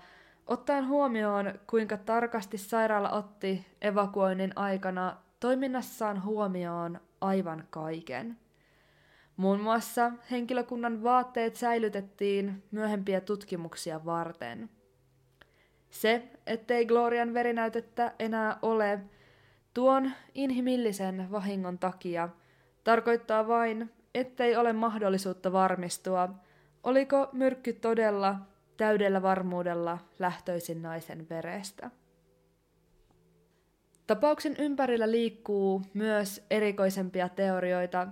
ottaen 0.46 0.88
huomioon, 0.88 1.54
kuinka 1.66 1.96
tarkasti 1.96 2.58
sairaala 2.58 3.10
otti 3.10 3.66
evakuoinnin 3.80 4.52
aikana 4.56 5.16
toiminnassaan 5.40 6.24
huomioon 6.24 7.00
aivan 7.20 7.64
kaiken. 7.70 8.38
Muun 9.36 9.60
muassa 9.60 10.12
henkilökunnan 10.30 11.02
vaatteet 11.02 11.56
säilytettiin 11.56 12.62
myöhempiä 12.70 13.20
tutkimuksia 13.20 14.04
varten. 14.04 14.70
Se, 15.90 16.22
ettei 16.46 16.86
Glorian 16.86 17.34
verinäytettä 17.34 18.12
enää 18.18 18.58
ole, 18.62 19.00
Tuon 19.74 20.12
inhimillisen 20.34 21.28
vahingon 21.30 21.78
takia 21.78 22.28
tarkoittaa 22.84 23.48
vain, 23.48 23.90
ettei 24.14 24.56
ole 24.56 24.72
mahdollisuutta 24.72 25.52
varmistua, 25.52 26.28
oliko 26.82 27.28
myrkky 27.32 27.72
todella 27.72 28.36
täydellä 28.76 29.22
varmuudella 29.22 29.98
lähtöisin 30.18 30.82
naisen 30.82 31.28
verestä. 31.30 31.90
Tapauksen 34.06 34.54
ympärillä 34.58 35.10
liikkuu 35.10 35.82
myös 35.94 36.46
erikoisempia 36.50 37.28
teorioita 37.28 38.08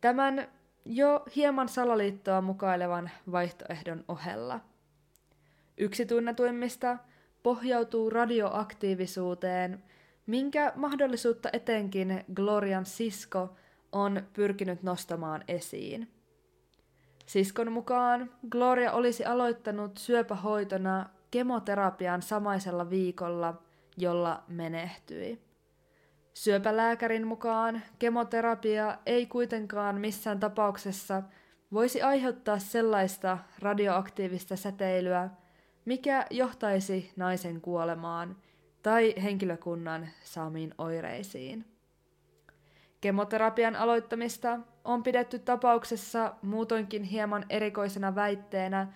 tämän 0.00 0.48
jo 0.84 1.22
hieman 1.36 1.68
salaliittoa 1.68 2.40
mukailevan 2.40 3.10
vaihtoehdon 3.32 4.04
ohella. 4.08 4.60
Yksi 5.78 6.06
tunnetuimmista 6.06 6.98
pohjautuu 7.42 8.10
radioaktiivisuuteen 8.10 9.82
minkä 10.26 10.72
mahdollisuutta 10.76 11.48
etenkin 11.52 12.24
Glorian 12.34 12.86
sisko 12.86 13.56
on 13.92 14.22
pyrkinyt 14.32 14.82
nostamaan 14.82 15.44
esiin. 15.48 16.08
Siskon 17.26 17.72
mukaan 17.72 18.30
Gloria 18.50 18.92
olisi 18.92 19.24
aloittanut 19.24 19.96
syöpähoitona 19.96 21.06
kemoterapian 21.30 22.22
samaisella 22.22 22.90
viikolla, 22.90 23.62
jolla 23.96 24.42
menehtyi. 24.48 25.40
Syöpälääkärin 26.34 27.26
mukaan 27.26 27.82
kemoterapia 27.98 28.98
ei 29.06 29.26
kuitenkaan 29.26 30.00
missään 30.00 30.40
tapauksessa 30.40 31.22
voisi 31.72 32.02
aiheuttaa 32.02 32.58
sellaista 32.58 33.38
radioaktiivista 33.58 34.56
säteilyä, 34.56 35.30
mikä 35.84 36.26
johtaisi 36.30 37.12
naisen 37.16 37.60
kuolemaan– 37.60 38.36
tai 38.82 39.14
henkilökunnan 39.22 40.08
saamiin 40.24 40.74
oireisiin. 40.78 41.64
Kemoterapian 43.00 43.76
aloittamista 43.76 44.58
on 44.84 45.02
pidetty 45.02 45.38
tapauksessa 45.38 46.34
muutoinkin 46.42 47.02
hieman 47.02 47.46
erikoisena 47.50 48.14
väitteenä, 48.14 48.92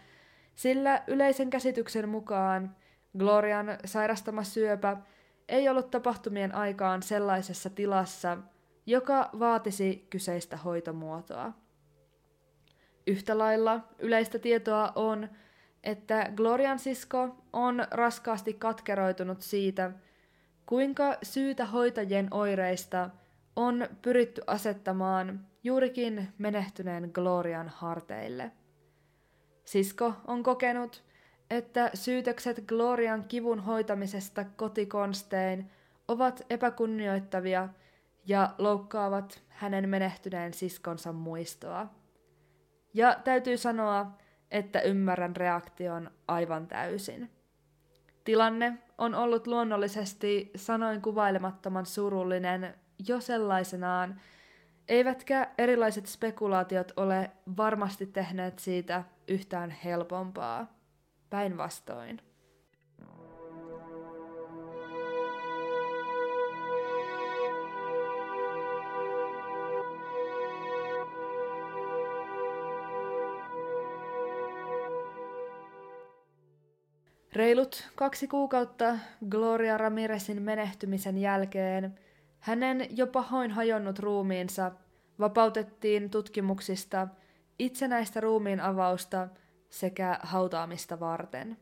sillä 0.54 1.02
yleisen 1.06 1.50
käsityksen 1.50 2.08
mukaan 2.08 2.76
Glorian 3.18 3.66
sairastama 3.84 4.42
syöpä 4.44 4.96
ei 5.48 5.68
ollut 5.68 5.90
tapahtumien 5.90 6.54
aikaan 6.54 7.02
sellaisessa 7.02 7.70
tilassa, 7.70 8.38
joka 8.86 9.30
vaatisi 9.38 10.06
kyseistä 10.10 10.56
hoitomuotoa. 10.56 11.52
Yhtä 13.06 13.38
lailla 13.38 13.80
yleistä 13.98 14.38
tietoa 14.38 14.92
on, 14.94 15.28
että 15.86 16.30
Glorian 16.36 16.78
sisko 16.78 17.36
on 17.52 17.86
raskaasti 17.90 18.54
katkeroitunut 18.54 19.42
siitä, 19.42 19.90
kuinka 20.66 21.16
syytä 21.22 21.64
hoitajien 21.64 22.28
oireista 22.30 23.10
on 23.56 23.88
pyritty 24.02 24.42
asettamaan 24.46 25.46
juurikin 25.64 26.28
menehtyneen 26.38 27.10
Glorian 27.14 27.68
harteille. 27.68 28.52
Sisko 29.64 30.12
on 30.26 30.42
kokenut, 30.42 31.04
että 31.50 31.90
syytökset 31.94 32.64
Glorian 32.66 33.24
kivun 33.28 33.60
hoitamisesta 33.60 34.44
kotikonstein 34.44 35.70
ovat 36.08 36.46
epäkunnioittavia 36.50 37.68
ja 38.26 38.54
loukkaavat 38.58 39.42
hänen 39.48 39.88
menehtyneen 39.88 40.54
siskonsa 40.54 41.12
muistoa. 41.12 41.86
Ja 42.94 43.20
täytyy 43.24 43.56
sanoa, 43.56 44.18
että 44.50 44.80
ymmärrän 44.80 45.36
reaktion 45.36 46.10
aivan 46.28 46.66
täysin. 46.66 47.30
Tilanne 48.24 48.78
on 48.98 49.14
ollut 49.14 49.46
luonnollisesti 49.46 50.50
sanoin 50.56 51.02
kuvailemattoman 51.02 51.86
surullinen 51.86 52.74
jo 53.08 53.20
sellaisenaan, 53.20 54.20
eivätkä 54.88 55.50
erilaiset 55.58 56.06
spekulaatiot 56.06 56.92
ole 56.96 57.30
varmasti 57.56 58.06
tehneet 58.06 58.58
siitä 58.58 59.04
yhtään 59.28 59.70
helpompaa. 59.70 60.76
Päinvastoin. 61.30 62.25
Reilut 77.36 77.90
kaksi 77.94 78.28
kuukautta 78.28 78.98
Gloria 79.28 79.78
Ramirezin 79.78 80.42
menehtymisen 80.42 81.18
jälkeen 81.18 81.98
hänen 82.40 82.86
jo 82.90 83.06
pahoin 83.06 83.50
hajonnut 83.50 83.98
ruumiinsa 83.98 84.72
vapautettiin 85.18 86.10
tutkimuksista 86.10 87.08
itsenäistä 87.58 88.20
ruumiin 88.20 88.60
avausta 88.60 89.28
sekä 89.70 90.18
hautaamista 90.22 91.00
varten. 91.00 91.56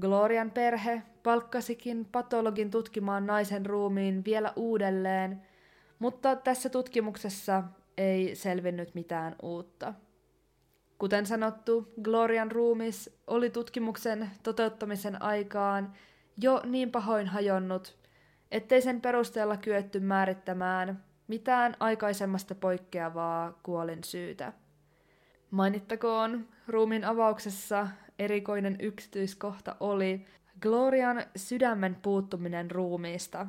Glorian 0.00 0.50
perhe 0.50 1.02
palkkasikin 1.22 2.08
patologin 2.12 2.70
tutkimaan 2.70 3.26
naisen 3.26 3.66
ruumiin 3.66 4.24
vielä 4.24 4.52
uudelleen, 4.56 5.42
mutta 5.98 6.36
tässä 6.36 6.68
tutkimuksessa 6.68 7.62
ei 7.96 8.34
selvinnyt 8.34 8.94
mitään 8.94 9.36
uutta. 9.42 9.94
Kuten 11.04 11.26
sanottu, 11.26 11.92
Glorian 12.02 12.52
ruumis 12.52 13.20
oli 13.26 13.50
tutkimuksen 13.50 14.30
toteuttamisen 14.42 15.22
aikaan 15.22 15.92
jo 16.40 16.62
niin 16.64 16.90
pahoin 16.90 17.26
hajonnut, 17.26 17.96
ettei 18.50 18.82
sen 18.82 19.00
perusteella 19.00 19.56
kyetty 19.56 20.00
määrittämään 20.00 21.04
mitään 21.28 21.76
aikaisemmasta 21.80 22.54
poikkeavaa 22.54 23.58
kuolin 23.62 24.04
syytä. 24.04 24.52
Mainittakoon, 25.50 26.48
ruumin 26.68 27.04
avauksessa 27.04 27.88
erikoinen 28.18 28.76
yksityiskohta 28.80 29.76
oli 29.80 30.26
Glorian 30.60 31.24
sydämen 31.36 31.94
puuttuminen 32.02 32.70
ruumiista, 32.70 33.46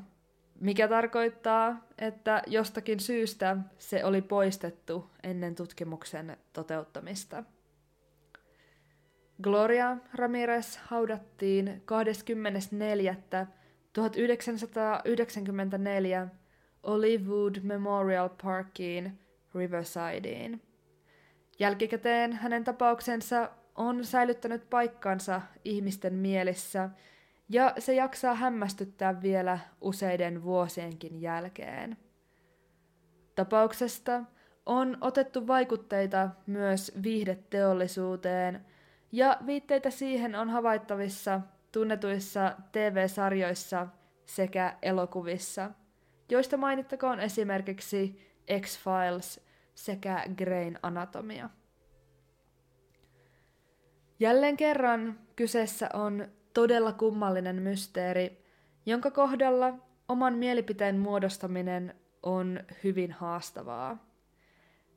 mikä 0.59 0.87
tarkoittaa, 0.87 1.85
että 1.97 2.41
jostakin 2.47 2.99
syystä 2.99 3.57
se 3.77 4.05
oli 4.05 4.21
poistettu 4.21 5.09
ennen 5.23 5.55
tutkimuksen 5.55 6.37
toteuttamista. 6.53 7.43
Gloria 9.41 9.97
Ramirez 10.13 10.77
haudattiin 10.77 11.81
24. 11.85 13.15
1994 13.93 16.27
Olivewood 16.83 17.55
Memorial 17.63 18.29
Parkiin 18.43 19.19
Riversideen. 19.55 20.61
Jälkikäteen 21.59 22.33
hänen 22.33 22.63
tapauksensa 22.63 23.49
on 23.75 24.05
säilyttänyt 24.05 24.69
paikkansa 24.69 25.41
ihmisten 25.65 26.13
mielissä, 26.13 26.89
ja 27.49 27.73
se 27.79 27.93
jaksaa 27.93 28.35
hämmästyttää 28.35 29.21
vielä 29.21 29.59
useiden 29.81 30.43
vuosienkin 30.43 31.21
jälkeen. 31.21 31.97
Tapauksesta 33.35 34.23
on 34.65 34.97
otettu 35.01 35.47
vaikutteita 35.47 36.29
myös 36.47 36.91
viihdeteollisuuteen, 37.03 38.65
ja 39.11 39.37
viitteitä 39.45 39.89
siihen 39.89 40.35
on 40.35 40.49
havaittavissa 40.49 41.41
tunnetuissa 41.71 42.55
TV-sarjoissa 42.71 43.87
sekä 44.25 44.77
elokuvissa, 44.81 45.71
joista 46.29 46.57
mainittakoon 46.57 47.19
esimerkiksi 47.19 48.19
X-Files 48.61 49.41
sekä 49.75 50.23
Grain 50.37 50.79
Anatomia. 50.83 51.49
Jälleen 54.19 54.57
kerran 54.57 55.19
kyseessä 55.35 55.89
on 55.93 56.27
todella 56.55 56.91
kummallinen 56.91 57.55
mysteeri, 57.55 58.45
jonka 58.85 59.11
kohdalla 59.11 59.73
oman 60.07 60.33
mielipiteen 60.33 60.97
muodostaminen 60.97 61.95
on 62.23 62.59
hyvin 62.83 63.11
haastavaa. 63.11 63.97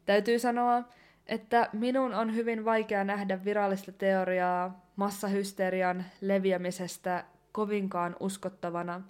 Täytyy 0.07 0.39
sanoa, 0.39 0.83
että 1.27 1.69
minun 1.73 2.15
on 2.15 2.35
hyvin 2.35 2.65
vaikea 2.65 3.05
nähdä 3.05 3.45
virallista 3.45 3.93
teoriaa 3.93 4.87
massahysterian 4.97 6.05
leviämisestä 6.21 7.25
kovinkaan 7.53 8.17
uskottavana, 8.21 9.01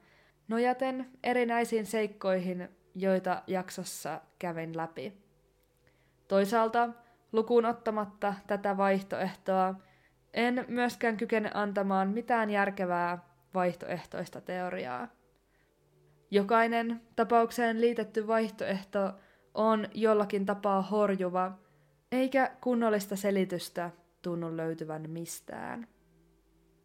nojaten 0.49 1.11
erinäisiin 1.23 1.87
seikkoihin, 1.87 2.69
joita 2.95 3.43
jaksossa 3.47 4.21
kävin 4.39 4.77
läpi. 4.77 5.13
Toisaalta, 6.29 6.89
lukuun 7.33 7.65
ottamatta 7.65 8.35
tätä 8.47 8.77
vaihtoehtoa, 8.77 9.75
en 10.35 10.65
myöskään 10.69 11.17
kykene 11.17 11.51
antamaan 11.55 12.09
mitään 12.09 12.51
järkevää 12.51 13.19
vaihtoehtoista 13.55 14.41
teoriaa. 14.41 15.09
Jokainen 16.31 17.01
tapaukseen 17.17 17.81
liitetty 17.81 18.27
vaihtoehto 18.27 19.13
on 19.55 19.89
jollakin 19.95 20.47
tapaa 20.47 20.83
horjuva, 20.83 21.59
eikä 22.13 22.57
kunnollista 22.61 23.17
selitystä 23.17 23.91
tunnu 24.23 24.57
löytyvän 24.57 25.11
mistään. 25.11 25.89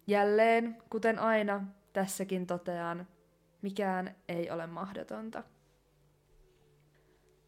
Jälleen, 0.08 0.78
kuten 0.90 1.20
aina, 1.20 1.64
tässäkin 1.94 2.48
totean, 2.48 3.08
mikään 3.62 4.16
ei 4.28 4.52
ole 4.52 4.68
mahdotonta. 4.68 5.44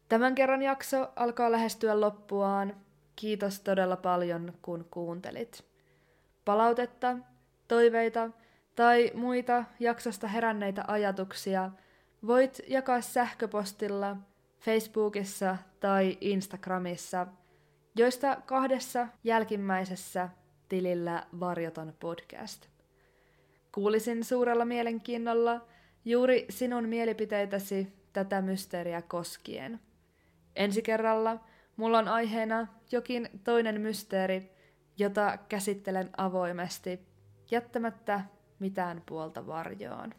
Tämän 0.08 0.34
kerran 0.34 0.62
jakso 0.62 1.12
alkaa 1.16 1.52
lähestyä 1.52 2.00
loppuaan. 2.00 2.76
Kiitos 3.16 3.60
todella 3.60 3.96
paljon, 3.96 4.52
kun 4.62 4.86
kuuntelit. 4.90 5.75
Palautetta, 6.46 7.16
toiveita 7.68 8.30
tai 8.74 9.10
muita 9.14 9.64
jaksosta 9.80 10.28
heränneitä 10.28 10.84
ajatuksia 10.88 11.70
voit 12.26 12.60
jakaa 12.66 13.00
sähköpostilla, 13.00 14.16
Facebookissa 14.60 15.56
tai 15.80 16.18
Instagramissa, 16.20 17.26
joista 17.96 18.36
kahdessa 18.46 19.08
jälkimmäisessä 19.24 20.28
tilillä 20.68 21.26
Varjoton 21.40 21.94
podcast. 22.00 22.66
Kuulisin 23.72 24.24
suurella 24.24 24.64
mielenkiinnolla 24.64 25.66
juuri 26.04 26.46
sinun 26.50 26.88
mielipiteitäsi 26.88 27.92
tätä 28.12 28.42
mysteeriä 28.42 29.02
koskien. 29.02 29.80
Ensi 30.56 30.82
kerralla 30.82 31.44
mulla 31.76 31.98
on 31.98 32.08
aiheena 32.08 32.66
jokin 32.92 33.28
toinen 33.44 33.80
mysteeri, 33.80 34.55
jota 34.98 35.38
käsittelen 35.48 36.10
avoimesti, 36.16 37.06
jättämättä 37.50 38.20
mitään 38.58 39.02
puolta 39.06 39.46
varjoon. 39.46 40.14